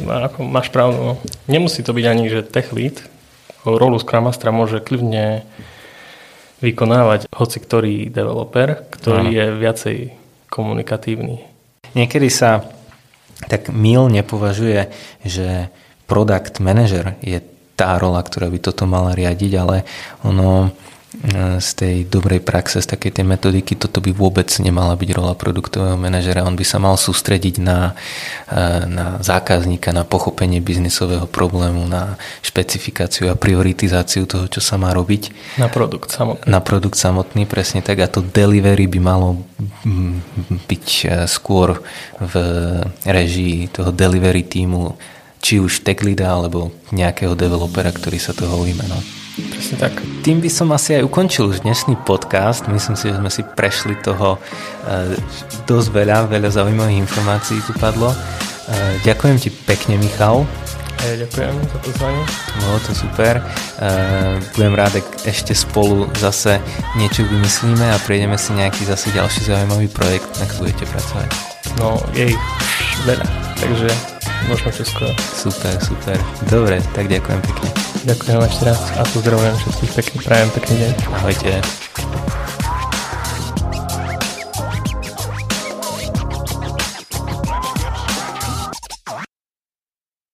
ako 0.09 0.39
máš 0.45 0.69
pravdu. 0.69 0.97
No. 1.01 1.15
Nemusí 1.49 1.81
to 1.81 1.97
byť 1.97 2.05
ani, 2.05 2.25
že 2.29 2.45
tech 2.45 2.73
lead, 2.77 3.01
rolu 3.65 4.01
Scrum 4.01 4.29
Mastera 4.29 4.55
môže 4.55 4.81
kľudne 4.81 5.45
vykonávať 6.59 7.31
hoci 7.31 7.59
ktorý 7.63 7.95
developer, 8.11 8.83
ktorý 8.91 9.25
Aha. 9.31 9.35
je 9.37 9.45
viacej 9.63 9.97
komunikatívny. 10.51 11.45
Niekedy 11.95 12.29
sa 12.33 12.67
tak 13.47 13.71
Mil 13.71 14.11
nepovažuje, 14.11 14.91
že 15.23 15.71
product 16.11 16.59
manager 16.59 17.15
je 17.23 17.39
tá 17.79 17.95
rola, 17.95 18.19
ktorá 18.25 18.51
by 18.51 18.59
toto 18.59 18.91
mala 18.91 19.15
riadiť, 19.15 19.53
ale 19.55 19.87
ono 20.27 20.75
z 21.59 21.71
tej 21.75 21.97
dobrej 22.07 22.39
praxe, 22.47 22.79
z 22.79 22.87
takej 22.87 23.19
tej 23.19 23.27
metodiky, 23.27 23.75
toto 23.75 23.99
by 23.99 24.15
vôbec 24.15 24.47
nemala 24.63 24.95
byť 24.95 25.11
rola 25.19 25.35
produktového 25.35 25.99
manažera. 25.99 26.47
On 26.47 26.55
by 26.55 26.63
sa 26.63 26.79
mal 26.79 26.95
sústrediť 26.95 27.59
na, 27.59 27.99
e, 28.47 28.87
na 28.87 29.19
zákazníka, 29.19 29.91
na 29.91 30.07
pochopenie 30.07 30.63
biznisového 30.63 31.27
problému, 31.27 31.91
na 31.91 32.15
špecifikáciu 32.47 33.35
a 33.35 33.39
prioritizáciu 33.39 34.31
toho, 34.31 34.47
čo 34.47 34.63
sa 34.63 34.79
má 34.79 34.95
robiť. 34.95 35.35
Na 35.59 35.67
produkt 35.67 36.15
samotný. 36.15 36.47
Na 36.47 36.61
produkt 36.63 36.95
samotný, 36.95 37.51
presne 37.51 37.83
tak. 37.83 37.99
A 37.99 38.07
to 38.07 38.23
delivery 38.23 38.87
by 38.87 39.01
malo 39.03 39.43
byť 40.71 40.87
e, 41.03 41.07
skôr 41.27 41.83
v 42.23 42.35
režii 43.03 43.67
toho 43.75 43.91
delivery 43.91 44.47
týmu 44.47 44.95
či 45.39 45.63
už 45.63 45.87
tech 45.87 46.03
leada 46.03 46.35
alebo 46.35 46.75
nejakého 46.91 47.35
developera, 47.39 47.91
ktorý 47.91 48.19
sa 48.19 48.35
toho 48.35 48.59
ujme. 48.63 48.87
No. 48.87 49.18
Presne 49.39 49.79
tak. 49.79 49.95
Tým 50.27 50.43
by 50.43 50.51
som 50.51 50.75
asi 50.75 50.99
aj 50.99 51.07
ukončil 51.07 51.47
už 51.47 51.63
dnešný 51.63 51.95
podcast. 52.03 52.67
Myslím 52.67 52.99
si, 52.99 53.07
že 53.07 53.23
sme 53.23 53.31
si 53.31 53.47
prešli 53.47 53.95
toho 54.03 54.35
e, 54.35 55.15
dosť 55.71 55.89
veľa, 55.95 56.27
veľa 56.27 56.51
zaujímavých 56.51 56.99
informácií 57.07 57.63
tu 57.63 57.71
padlo. 57.79 58.11
E, 58.11 58.17
ďakujem 59.07 59.39
ti 59.39 59.55
pekne, 59.55 59.95
Michal. 60.03 60.43
Ja 61.07 61.15
ďakujem 61.23 61.55
za 61.55 61.79
pozvanie. 61.87 62.23
Bolo 62.67 62.79
to 62.83 62.91
super. 62.91 63.39
E, 63.39 63.43
budem 64.59 64.75
rád, 64.75 64.99
ak 64.99 65.07
ešte 65.23 65.55
spolu 65.55 66.11
zase 66.19 66.59
niečo 66.99 67.23
vymyslíme 67.23 67.95
a 67.95 68.03
prejdeme 68.03 68.35
si 68.35 68.51
nejaký 68.59 68.91
zase 68.91 69.15
ďalší 69.15 69.47
zaujímavý 69.47 69.87
projekt, 69.87 70.27
na 70.43 70.51
ktorý 70.51 70.75
budete 70.75 70.91
pracovať. 70.91 71.29
No, 71.79 71.95
je 72.11 72.35
ich 72.35 72.43
veľa, 73.07 73.27
takže 73.55 74.18
možno 74.47 74.71
skoro. 74.71 75.13
Super, 75.35 75.75
super. 75.83 76.17
Dobre, 76.47 76.79
tak 76.95 77.11
ďakujem 77.11 77.41
pekne. 77.43 77.69
Ďakujem 78.07 78.39
ešte 78.47 78.63
raz 78.71 78.81
a 78.95 79.03
pozdravujem 79.03 79.55
všetkých 79.59 79.93
pekný, 79.99 80.17
prajem 80.23 80.49
pekný 80.55 80.75
deň. 80.79 80.93
Ahojte. 81.19 81.53